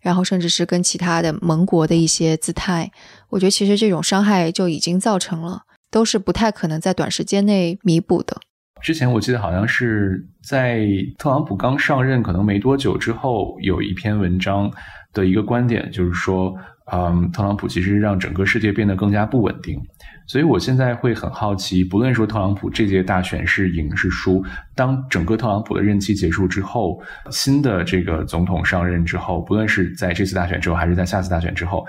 [0.00, 2.92] 然后甚至是跟其他的盟国的一些姿态。
[3.30, 8.40] 我觉得其实这种伤害就已经造成了，都是不太可能在短时间内弥补的。
[8.80, 10.86] 之前我记得好像是在
[11.18, 14.70] 特朗普刚上任可能没多久之后，有一篇文章
[15.12, 16.54] 的一个观点，就是说，
[16.92, 19.80] 嗯，特朗普其实让整个世界变得更加不稳定。
[20.26, 31.86] 所以我现在会很好奇，不论说特朗普这届大选是赢是输，当整个特朗普的任期结束之后，新的这个总统上任之后，不论是在这次大选之后，还是在下次大选之后。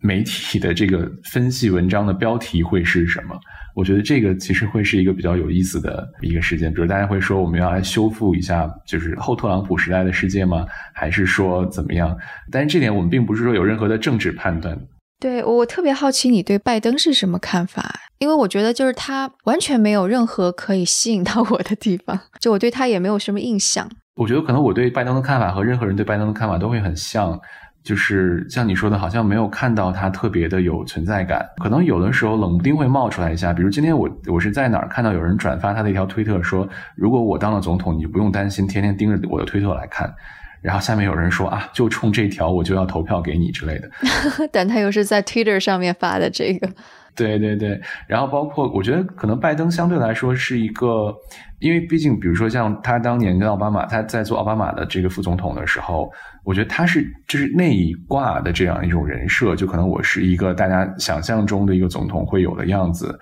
[0.00, 3.38] 媒体的这个分析文章的标题会是什么？
[3.74, 6.72] 我觉得这个其实会是一个比较有意思的一个事件。
[6.72, 10.66] 比如大家会说我们要来修复一下，就是后特朗普时代的世界吗？
[10.92, 12.16] 还是说怎么样？
[12.50, 14.76] 但是这点我们并不是说有任何的政治判断。
[15.20, 17.92] 对我特别好奇你对拜登是什么看法？
[18.18, 23.88] 因为我觉得就是他完全没有任何可以吸引到我的地方， 就我对他也没有什么印象。
[24.16, 27.38] 我觉得可能我对拜登的看法和任何人对拜登的看法都会很像。
[27.88, 31.42] 就是像你说的，好像没有看到他特别的有存在感。
[31.56, 40.14] 可能有的时候冷不丁会冒出来一下，比如今天我我是在哪儿看到有人转发他的一条推特，说如果我当了总统，你就不用担心天天盯着我的推特来看。
[40.60, 43.88] 然后下面有人说啊，就冲这条我就要投票给你之类的。
[44.52, 46.68] 但他又是在 Twitter 上面发的这个。
[47.18, 51.12] 对对对，然后包括我觉得可能拜登相对来说是一个，
[51.58, 56.08] 因为毕竟比如说像他当年跟奥巴马，他在做奥巴马的这个副总统的时候，
[56.44, 63.18] 我觉得他是就是那一挂的这样一种人设，就可能我是一个大家想象中的一个总统会有的样子，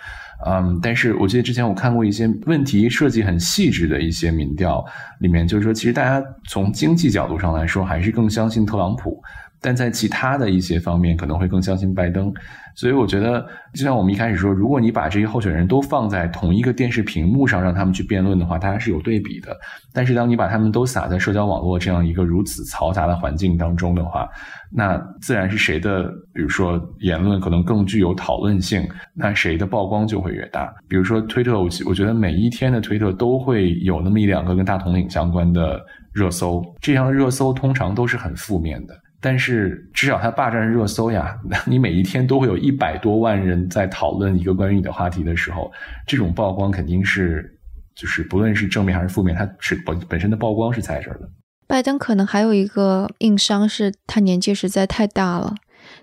[0.46, 4.84] 嗯，但是我记得之前我看过一些问题设计很细致的一些民调，
[5.20, 9.18] 里面就是说，其实大家从经济角度上来说，还是更相信特朗普。
[9.66, 12.32] 但在其他的一些方面，可能会更相信拜登，
[12.76, 13.44] 所以我觉得，
[13.74, 19.56] 就像我们一开始说，如果你把这些候选人都放在同一个电视屏幕上，让他们去辩论的话，大家是有对比的。
[19.92, 24.28] 但是，当你把他们都撒在社交网络这样一个如此嘈杂的环境当中的话，
[24.70, 30.72] 那自然是谁的，比如说言论可能更具有讨论性，那谁的曝光就会越大。
[30.86, 38.94] 比如说推特，我我觉得每一天的推特都会有那么一两个跟大统领相关的热搜，这样的热搜通常都是很负面的。
[39.26, 45.72] 但是至少它霸占热搜呀，你每一天都会有一百多万人在讨论一个关于你的话题的时候，
[46.06, 47.58] 这种曝光肯定是，
[47.96, 51.28] 就是不论是正面还是负面，它是本本身的曝光是在这儿的。
[51.66, 55.56] 拜登可能还有一个硬伤是他年纪实在太大了，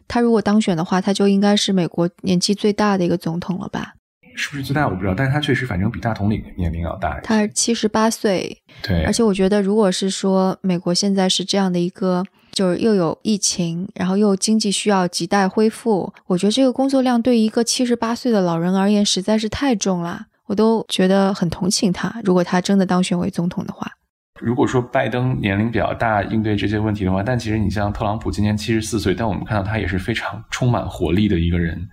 [0.05, 3.93] 他如果当选的话，他就应该是美国年纪最大的一个总统了吧？
[4.35, 7.21] 是不是最大我不知道，但是他确实反正比大统领年龄要大。
[7.21, 12.25] 他七十八岁，对，而且我觉得如果是说美国现在是这样的一个。
[12.53, 22.13] 就是又有疫情，然后又经济需要亟待恢复，我觉得这个工作量对一个七十八岁的老人而言实在是太重了，我都觉得很同情他。
[22.23, 23.91] 如果他真的当选为总统的话，
[24.39, 31.89] 如果说拜登年龄比较大，应对这些问题的话，但其实你像特朗普今年七十四岁，但我们看到他也是非常充满活力的一个人，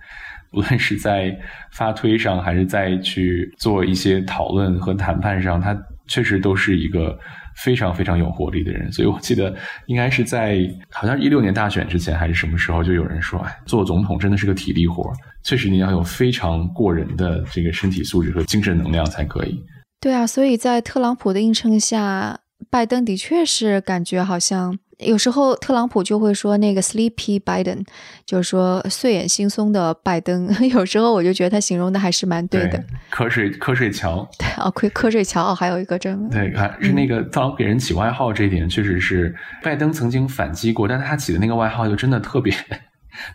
[0.53, 1.35] 无论是在
[1.71, 5.75] 发推上，还是在去做一些讨论和谈判上，他
[6.07, 7.17] 确实都是一个。
[7.63, 9.55] 非常非常有活力的人，所以我记得
[9.85, 10.59] 应该是在
[10.89, 15.11] 好像一六年大选之前还是什么时候，就有人说，哎，做总统真的是个体力活，
[15.43, 19.63] 确实你要有非常过人的这个身体素质和精神能量才可以。
[19.99, 22.39] 对啊，所以在特朗普的映衬下，
[22.69, 24.77] 拜登的确是感觉好像。
[25.01, 27.85] 有时候特朗普就会说那个 sleepy Biden，
[28.25, 30.47] 就是说睡眼惺忪的拜登。
[30.69, 32.83] 有时候我就觉得他形容的还是蛮对的。
[33.11, 34.27] 瞌睡瞌睡桥。
[34.37, 36.29] 对啊，瞌瞌睡桥哦，还有一个这个。
[36.29, 42.53] 对，还是那个特朗普给人起外号这一点，确实是拜登曾经反击过，但他起的那个外号就真的特别。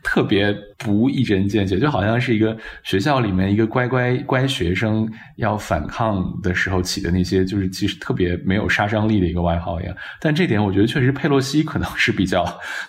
[0.02, 9.96] 特别不一针见血，就好像是一个学校里面一个乖乖乖学生要反抗的时候起的那些，就是其实特别没有杀伤力的一个外号一样。
[10.20, 12.44] 但这点我觉得确实佩洛西可能是比较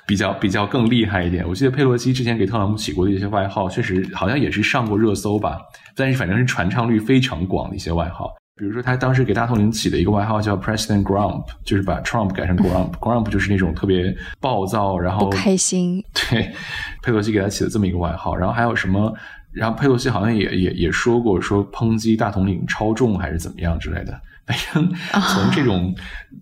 [0.06, 1.48] 比较比较更厉害一点。
[1.48, 5.58] 我记得佩洛西之前给特朗普起过的一些外号，确实好像也是上过热搜吧，
[5.96, 8.34] 但是反正是传唱率非常广的一些外号。
[8.58, 12.92] 比如说，他当时给大统领起的一个外号叫 President Grump，就是把 Trump 改成 Grump。
[12.94, 16.04] Grump 就是那种特别暴躁，然后不开心。
[16.32, 16.52] 对，
[17.04, 18.36] 佩洛西给他起了这么一个外号。
[18.36, 19.14] 然后还有什么？
[19.54, 24.20] 然后佩洛西好像也也也说过，说抨击大统领超重还是怎么样之类的。
[24.48, 25.94] 反正从这种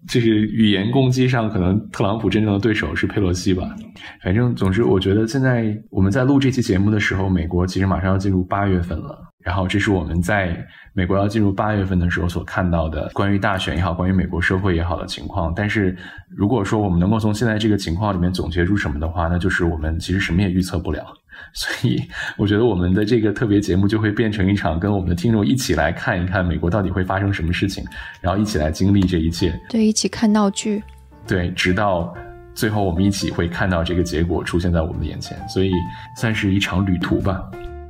[0.07, 3.75] 就是语言攻击上，可能特朗普真正的对手是佩洛西吧。
[4.23, 9.21] 反正总之，我觉得现在我们在录这期节目的时候，美国其实马上要进入八月份了。
[9.43, 10.57] 然后，这是我们在
[10.95, 15.51] 美国要进入八月份的时候所看到的关于大选也好，关于美国社会也好的情况。
[15.53, 15.95] 但是，
[16.29, 21.05] 如果说我们能够从现在这个情况里面总结出什么的话，那就是我们其实什么也预测不了。
[21.53, 22.01] 所以，
[22.37, 27.83] 我觉得我们的这个特别节目就会变成一场跟我们的听众一起来看一看美国到底会发生什么事情，
[28.21, 29.53] 然后一起来经历这一切。
[29.69, 30.81] 对，一起看闹剧。
[31.27, 32.13] 对，直到
[32.53, 35.37] 最后我们一起会看到这个结果出现在我们的眼前。
[35.49, 35.71] 所以，
[36.17, 37.43] 算是一场旅途吧。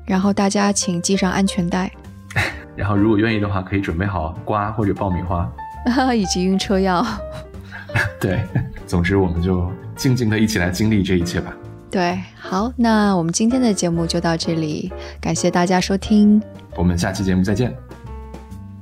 [0.06, 1.92] 然后大家请系上安全带，
[2.76, 5.50] 然后如果愿意的话，可以准备好瓜或者爆米花，
[6.14, 7.06] 以及晕车药。
[8.20, 8.44] 对，
[8.86, 11.54] 总之我们就静静的一起来经历这一切吧。
[11.90, 16.42] 对，好，那我们今天的节目就到这里，感谢大家收听，
[16.76, 17.74] 我们下期节目再见。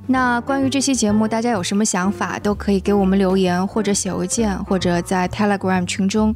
[0.06, 6.34] 那关于这期节目，大家有什么想法，都可以给我们留言，或者写邮件，或者在 Telegram 群中。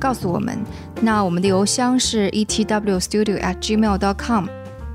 [0.00, 0.56] 告诉我们，
[1.00, 4.46] 那我们的邮箱是 etwstudio@gmail.com，